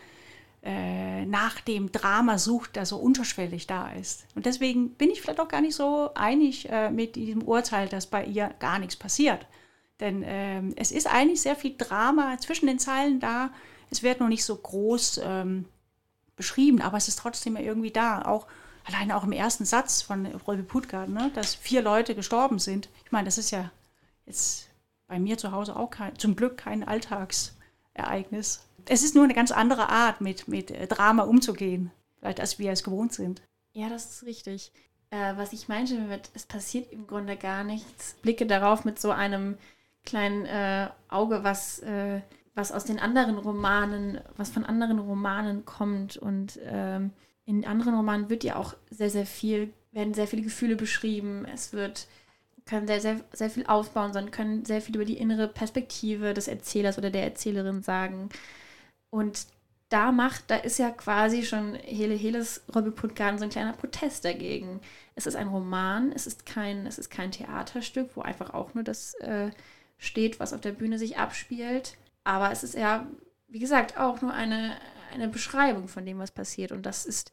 äh, 0.67 1.25
nach 1.25 1.61
dem 1.61 1.93
Drama 1.93 2.37
sucht, 2.37 2.75
das 2.75 2.89
so 2.89 2.97
unterschwellig 2.97 3.67
da 3.67 3.89
ist. 3.91 4.25
Und 4.35 4.45
deswegen 4.45 4.89
bin 4.89 5.09
ich 5.09 5.21
vielleicht 5.21 5.39
auch 5.39 5.47
gar 5.47 5.61
nicht 5.61 5.75
so 5.75 6.11
einig 6.13 6.69
äh, 6.69 6.91
mit 6.91 7.15
diesem 7.15 7.43
Urteil, 7.43 7.87
dass 7.87 8.05
bei 8.05 8.25
ihr 8.25 8.53
gar 8.59 8.77
nichts 8.77 8.97
passiert. 8.97 9.45
Denn 10.01 10.23
ähm, 10.25 10.73
es 10.75 10.91
ist 10.91 11.07
eigentlich 11.07 11.41
sehr 11.41 11.55
viel 11.55 11.75
Drama 11.77 12.37
zwischen 12.39 12.67
den 12.67 12.79
Zeilen 12.79 13.21
da. 13.21 13.51
Es 13.91 14.03
wird 14.03 14.19
noch 14.19 14.27
nicht 14.27 14.43
so 14.43 14.57
groß 14.57 15.21
ähm, 15.23 15.65
beschrieben, 16.35 16.81
aber 16.81 16.97
es 16.97 17.07
ist 17.07 17.19
trotzdem 17.19 17.55
irgendwie 17.55 17.91
da. 17.91 18.23
Auch 18.23 18.45
alleine 18.83 19.15
auch 19.15 19.23
im 19.23 19.31
ersten 19.31 19.63
Satz 19.63 20.01
von 20.01 20.25
Rolbe 20.25 20.63
Putgard, 20.63 21.07
ne, 21.07 21.31
dass 21.33 21.55
vier 21.55 21.81
Leute 21.81 22.13
gestorben 22.13 22.59
sind. 22.59 22.89
Ich 23.05 23.13
meine, 23.13 23.25
das 23.25 23.37
ist 23.37 23.51
ja 23.51 23.71
jetzt 24.25 24.67
bei 25.07 25.17
mir 25.17 25.37
zu 25.37 25.53
Hause 25.53 25.77
auch 25.77 25.91
kein, 25.91 26.19
zum 26.19 26.35
Glück 26.35 26.57
kein 26.57 26.85
Alltagsereignis. 26.85 28.66
Es 28.89 29.03
ist 29.03 29.15
nur 29.15 29.23
eine 29.23 29.33
ganz 29.33 29.51
andere 29.51 29.89
Art, 29.89 30.21
mit, 30.21 30.47
mit 30.47 30.71
äh, 30.71 30.87
Drama 30.87 31.23
umzugehen, 31.23 31.91
als 32.21 32.59
wir 32.59 32.71
es 32.71 32.83
gewohnt 32.83 33.13
sind. 33.13 33.41
Ja, 33.73 33.89
das 33.89 34.09
ist 34.11 34.25
richtig. 34.25 34.71
Äh, 35.09 35.35
was 35.37 35.53
ich 35.53 35.67
meinte 35.67 35.95
mit, 35.99 36.29
es 36.33 36.45
passiert 36.45 36.91
im 36.91 37.07
Grunde 37.07 37.37
gar 37.37 37.63
nichts. 37.63 38.15
Blicke 38.21 38.45
darauf 38.45 38.85
mit 38.85 38.99
so 38.99 39.11
einem 39.11 39.57
kleinen 40.03 40.45
äh, 40.45 40.89
Auge, 41.09 41.43
was 41.43 41.79
äh, 41.79 42.21
was 42.57 42.71
aus 42.71 42.85
den 42.85 42.99
anderen 42.99 43.37
Romanen, 43.37 44.19
was 44.35 44.49
von 44.49 44.65
anderen 44.65 44.97
Romanen 44.97 45.63
kommt. 45.63 46.17
Und 46.17 46.59
ähm, 46.65 47.11
in 47.45 47.65
anderen 47.65 47.93
Romanen 47.93 48.29
wird 48.29 48.43
ja 48.43 48.55
auch 48.55 48.73
sehr, 48.89 49.11
sehr 49.11 49.27
viel, 49.27 49.71
werden 49.91 50.15
sehr 50.15 50.27
viele 50.27 50.41
Gefühle 50.41 50.75
beschrieben. 50.75 51.45
Es 51.45 51.71
wird, 51.71 52.07
können 52.65 52.87
sehr, 52.87 52.99
sehr, 52.99 53.21
sehr 53.31 53.51
viel 53.51 53.67
aufbauen, 53.67 54.11
sondern 54.11 54.31
können 54.31 54.65
sehr 54.65 54.81
viel 54.81 54.95
über 54.95 55.05
die 55.05 55.19
innere 55.19 55.47
Perspektive 55.47 56.33
des 56.33 56.47
Erzählers 56.47 56.97
oder 56.97 57.11
der 57.11 57.23
Erzählerin 57.23 57.83
sagen. 57.83 58.29
Und 59.17 59.47
da 59.89 60.11
macht, 60.11 60.43
da 60.51 60.57
ist 60.57 60.77
ja 60.77 60.91
quasi 60.91 61.41
schon 61.41 61.73
Hele 61.73 62.13
Heles 62.13 62.61
Robby 62.75 62.91
Putgan 62.91 63.39
so 63.39 63.45
ein 63.45 63.49
kleiner 63.49 63.73
Protest 63.73 64.23
dagegen. 64.23 64.79
Es 65.15 65.25
ist 65.25 65.35
ein 65.35 65.47
Roman, 65.47 66.11
es 66.11 66.27
ist 66.27 66.45
kein, 66.45 66.85
es 66.85 66.99
ist 66.99 67.09
kein 67.09 67.31
Theaterstück, 67.31 68.11
wo 68.13 68.21
einfach 68.21 68.53
auch 68.53 68.75
nur 68.75 68.83
das 68.83 69.15
äh, 69.15 69.49
steht, 69.97 70.39
was 70.39 70.53
auf 70.53 70.61
der 70.61 70.73
Bühne 70.73 70.99
sich 70.99 71.17
abspielt, 71.17 71.97
aber 72.23 72.51
es 72.51 72.63
ist 72.63 72.75
ja, 72.75 73.07
wie 73.47 73.57
gesagt, 73.57 73.97
auch 73.97 74.21
nur 74.21 74.33
eine, 74.33 74.77
eine 75.11 75.29
Beschreibung 75.29 75.87
von 75.87 76.05
dem, 76.05 76.19
was 76.19 76.29
passiert. 76.29 76.71
Und 76.71 76.85
das 76.85 77.07
ist 77.07 77.31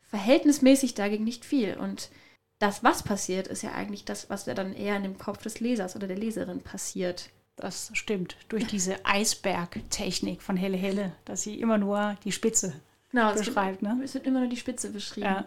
verhältnismäßig 0.00 0.94
dagegen 0.94 1.22
nicht 1.22 1.44
viel. 1.44 1.76
Und 1.76 2.10
das, 2.58 2.82
was 2.82 3.04
passiert, 3.04 3.46
ist 3.46 3.62
ja 3.62 3.74
eigentlich 3.74 4.04
das, 4.04 4.28
was 4.28 4.46
ja 4.46 4.54
dann 4.54 4.74
eher 4.74 4.96
in 4.96 5.04
dem 5.04 5.18
Kopf 5.18 5.40
des 5.44 5.60
Lesers 5.60 5.94
oder 5.94 6.08
der 6.08 6.18
Leserin 6.18 6.62
passiert. 6.62 7.30
Das 7.56 7.90
stimmt. 7.94 8.36
Durch 8.48 8.66
diese 8.66 9.04
Eisbergtechnik 9.04 10.42
von 10.42 10.56
Helle 10.56 10.76
Helle, 10.76 11.12
dass 11.24 11.42
sie 11.42 11.60
immer 11.60 11.78
nur 11.78 12.16
die 12.24 12.32
Spitze 12.32 12.72
genau, 13.10 13.32
beschreibt. 13.32 13.82
Es 13.82 13.88
wird, 13.88 13.96
ne? 13.98 14.04
es 14.04 14.14
wird 14.14 14.26
immer 14.26 14.40
nur 14.40 14.48
die 14.48 14.56
Spitze 14.56 14.90
beschrieben. 14.90 15.26
Ja. 15.26 15.44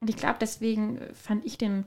Und 0.00 0.08
ich 0.08 0.16
glaube, 0.16 0.36
deswegen 0.40 1.00
fand 1.14 1.44
ich 1.44 1.58
den 1.58 1.84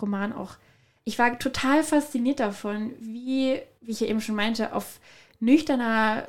Roman 0.00 0.32
auch. 0.32 0.56
Ich 1.04 1.18
war 1.18 1.38
total 1.38 1.82
fasziniert 1.82 2.40
davon, 2.40 2.92
wie, 3.00 3.60
wie 3.80 3.90
ich 3.90 4.00
ja 4.00 4.06
eben 4.06 4.20
schon 4.20 4.34
meinte, 4.34 4.74
auf 4.74 5.00
nüchterner 5.38 6.26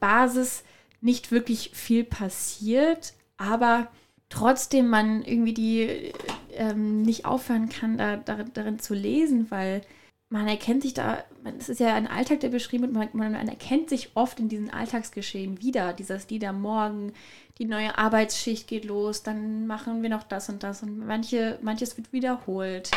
Basis 0.00 0.64
nicht 1.00 1.30
wirklich 1.30 1.70
viel 1.74 2.04
passiert, 2.04 3.14
aber 3.36 3.88
trotzdem 4.28 4.88
man 4.88 5.22
irgendwie 5.22 5.54
die 5.54 6.12
ähm, 6.52 7.02
nicht 7.02 7.24
aufhören 7.24 7.68
kann, 7.68 7.98
da, 7.98 8.16
da, 8.16 8.42
darin 8.42 8.78
zu 8.78 8.94
lesen, 8.94 9.50
weil 9.50 9.82
man 10.28 10.48
erkennt 10.48 10.82
sich 10.82 10.94
da, 10.94 11.24
es 11.58 11.68
ist 11.68 11.80
ja 11.80 11.94
ein 11.94 12.08
Alltag, 12.08 12.40
der 12.40 12.48
beschrieben 12.48 12.94
wird, 12.94 13.14
man, 13.14 13.32
man, 13.32 13.48
erkennt 13.48 13.88
sich 13.88 14.10
oft 14.14 14.40
in 14.40 14.48
diesen 14.48 14.70
Alltagsgeschehen 14.70 15.62
wieder. 15.62 15.92
Dieses 15.92 16.28
Lieder 16.28 16.52
morgen, 16.52 17.12
die 17.58 17.64
neue 17.64 17.96
Arbeitsschicht 17.96 18.66
geht 18.66 18.84
los, 18.84 19.22
dann 19.22 19.66
machen 19.66 20.02
wir 20.02 20.10
noch 20.10 20.24
das 20.24 20.48
und 20.48 20.62
das 20.62 20.82
und 20.82 21.06
manche, 21.06 21.58
manches 21.62 21.96
wird 21.96 22.12
wiederholt. 22.12 22.90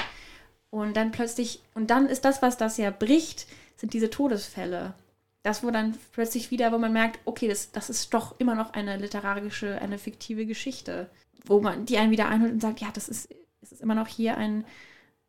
Und 0.72 0.98
dann 0.98 1.12
plötzlich, 1.12 1.62
und 1.76 1.92
dann 1.92 2.08
ist 2.08 2.26
das, 2.26 2.42
was 2.42 2.58
das 2.58 2.78
ja 2.78 2.89
bricht, 2.92 3.48
sind 3.76 3.94
diese 3.94 4.10
Todesfälle 4.10 4.96
das, 5.44 5.63
wo 5.63 5.72
dann 5.72 5.98
plötzlich 6.12 6.52
wieder, 6.52 6.72
wo 6.72 6.78
man 6.78 6.94
merkt, 6.94 7.20
okay, 7.26 7.48
das, 7.48 7.72
das 7.72 7.89
ist 7.89 8.13
doch 8.13 8.39
immer 8.39 8.56
noch 8.56 8.74
eine 8.74 8.98
literarische, 8.98 9.82
eine 9.82 9.98
fiktive 9.98 10.46
Geschichte, 10.46 11.10
wo 11.46 11.62
man 11.62 11.86
die 11.86 11.98
einen 11.98 12.12
wieder 12.12 12.28
einholt 12.28 12.52
und 12.52 12.62
sagt, 12.62 12.82
ja, 12.82 12.89
das 12.94 13.08
ist, 13.08 13.34
es 13.62 13.72
ist 13.72 13.82
immer 13.82 13.96
noch 13.96 14.08
hier 14.08 14.38
ein, 14.38 14.65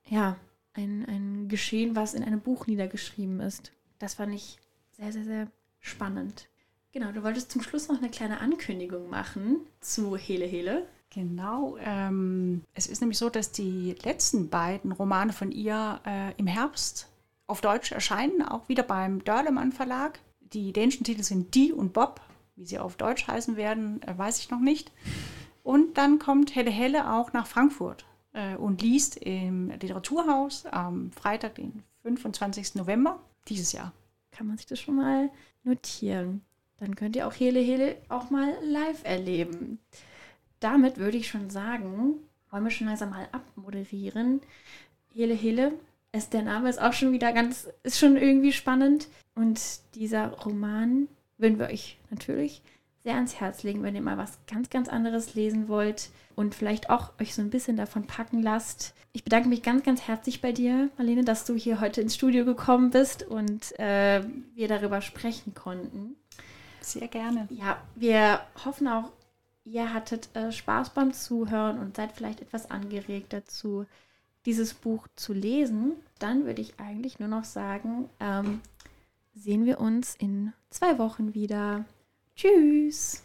ja, 0.09 0.37
ein, 0.81 1.07
ein 1.07 1.49
Geschehen, 1.49 1.97
was 1.97 2.15
in 2.15 2.25
einem 2.25 2.41
Buch 2.41 2.67
niedergeschrieben 2.67 3.41
ist. 3.41 3.73
Das 3.99 4.15
fand 4.15 4.35
ich 4.35 4.59
sehr, 4.93 5.13
sehr, 5.13 5.25
sehr 5.25 5.49
spannend. 5.79 6.49
Genau, 6.93 7.13
du 7.13 7.23
wolltest 7.23 7.53
zum 7.53 7.63
Schluss 7.63 7.89
noch 7.89 7.99
eine 7.99 8.11
kleine 8.11 8.41
Ankündigung 8.41 9.09
machen 9.09 9.61
zu 9.81 10.17
Hele 10.17 10.45
Hele. 10.45 10.87
Genau. 11.11 11.77
Ähm, 11.81 12.63
es 12.75 12.87
ist 12.87 13.01
nämlich 13.01 13.19
so, 13.19 13.31
dass 13.31 13.53
die 13.53 13.97
letzten 14.03 14.49
beiden 14.49 14.93
Romane 14.93 15.33
von 15.33 15.53
ihr 15.53 16.01
äh, 16.07 16.33
im 16.37 16.47
Herbst 16.47 17.09
auf 17.47 17.61
Deutsch 17.61 17.93
erscheinen, 17.93 18.43
auch 18.43 18.69
wieder 18.69 18.83
beim 18.83 19.25
Dörlemann 19.25 19.73
Verlag. 19.73 20.21
Die 20.53 20.73
dänischen 20.73 21.05
Titel 21.05 21.23
sind 21.23 21.55
Die 21.55 21.73
und 21.73 21.93
Bob. 21.93 22.21
Wie 22.57 22.67
sie 22.67 22.79
auf 22.79 22.97
Deutsch 22.97 23.27
heißen 23.27 23.57
werden, 23.57 24.03
äh, 24.03 24.17
weiß 24.17 24.39
ich 24.39 24.51
noch 24.51 24.61
nicht. 24.61 24.93
Und 25.63 25.99
dann 25.99 26.19
kommt 26.19 26.55
Helle 26.55 26.71
Helle 26.71 27.13
auch 27.13 27.33
nach 27.33 27.47
Frankfurt 27.47 28.05
und 28.59 28.81
liest 28.83 29.17
im 29.17 29.71
Literaturhaus 29.71 30.67
am 30.67 31.11
Freitag, 31.13 31.57
den 31.57 31.83
25. 32.03 32.77
November 32.77 33.21
dieses 33.49 33.73
Jahr. 33.73 33.93
Kann 34.31 34.47
man 34.47 34.57
sich 34.57 34.67
das 34.67 34.79
schon 34.79 34.97
mal 34.97 35.31
notieren. 35.65 36.43
Dann 36.79 36.97
könnt 36.97 37.17
ihr 37.17 37.27
auch 37.27 37.35
Hele 37.35 37.61
Hele 37.61 37.97
auch 38.09 38.31
mal 38.31 38.55
live 38.63 39.05
erleben. 39.05 39.79
Damit 40.61 40.99
würde 40.99 41.17
ich 41.17 41.29
schon 41.29 41.51
sagen, 41.51 42.15
wollen 42.51 42.65
wir 42.65 42.71
schon 42.71 42.87
langsam 42.87 43.11
mal 43.11 43.29
abmoderieren. 43.33 44.41
Hele 45.13 45.35
Hele 45.35 45.73
ist 46.13 46.33
der 46.33 46.43
Name 46.43 46.69
ist 46.69 46.81
auch 46.81 46.93
schon 46.93 47.13
wieder 47.13 47.33
ganz, 47.33 47.69
ist 47.83 47.99
schon 47.99 48.17
irgendwie 48.17 48.53
spannend. 48.53 49.09
Und 49.35 49.61
dieser 49.95 50.33
Roman 50.33 51.09
würden 51.39 51.59
wir 51.59 51.67
euch 51.67 51.99
natürlich 52.11 52.63
sehr 53.03 53.15
ans 53.15 53.41
Herz 53.41 53.63
legen, 53.63 53.83
wenn 53.83 53.95
ihr 53.95 54.03
mal 54.03 54.19
was 54.19 54.39
ganz, 54.47 54.71
ganz 54.71 54.89
anderes 54.89 55.35
lesen 55.35 55.69
wollt 55.69 56.11
und 56.37 56.55
vielleicht 56.55 56.91
auch 56.91 57.13
euch 57.21 57.35
so 57.35 57.43
ein 57.43 57.51
bisschen 57.51 57.77
davon 57.77 58.07
packen 58.07 58.43
lasst. 58.43 58.95
Ich 59.13 59.25
bedanke 59.25 59.49
mich 59.49 59.63
ganz, 59.63 59.83
ganz 59.83 60.03
herzlich 60.03 60.41
bei 60.41 60.53
dir, 60.53 60.91
Marlene, 60.97 61.25
dass 61.25 61.45
du 61.45 61.55
hier 61.55 61.81
heute 61.81 62.01
ins 62.01 62.15
Studio 62.15 62.45
gekommen 62.45 62.91
bist 62.91 63.23
und 63.23 63.79
äh, 63.79 64.23
wir 64.55 64.69
darüber 64.69 65.01
sprechen 65.01 65.55
konnten. 65.55 66.17
Sehr 66.81 67.09
gerne. 67.09 67.49
Ja, 67.51 67.79
wir 67.95 68.41
hoffen 68.65 68.87
auch, 68.87 69.11
ihr 69.65 69.93
hattet 69.93 70.35
äh, 70.37 70.53
Spaß 70.53 70.91
beim 70.91 71.13
Zuhören 71.13 71.79
und 71.79 71.97
seid 71.97 72.13
vielleicht 72.13 72.41
etwas 72.41 72.71
angeregt 72.71 73.33
dazu, 73.33 73.87
dieses 74.47 74.75
Buch 74.75 75.07
zu 75.17 75.33
lesen, 75.33 75.93
dann 76.19 76.47
würde 76.47 76.63
ich 76.63 76.79
eigentlich 76.79 77.19
nur 77.19 77.29
noch 77.29 77.45
sagen, 77.45 78.09
ähm, 78.21 78.61
sehen 79.35 79.67
wir 79.67 79.81
uns 79.81 80.15
in 80.15 80.53
zwei 80.71 80.99
Wochen 80.99 81.35
wieder. 81.35 81.85
Tschüss! 82.37 83.23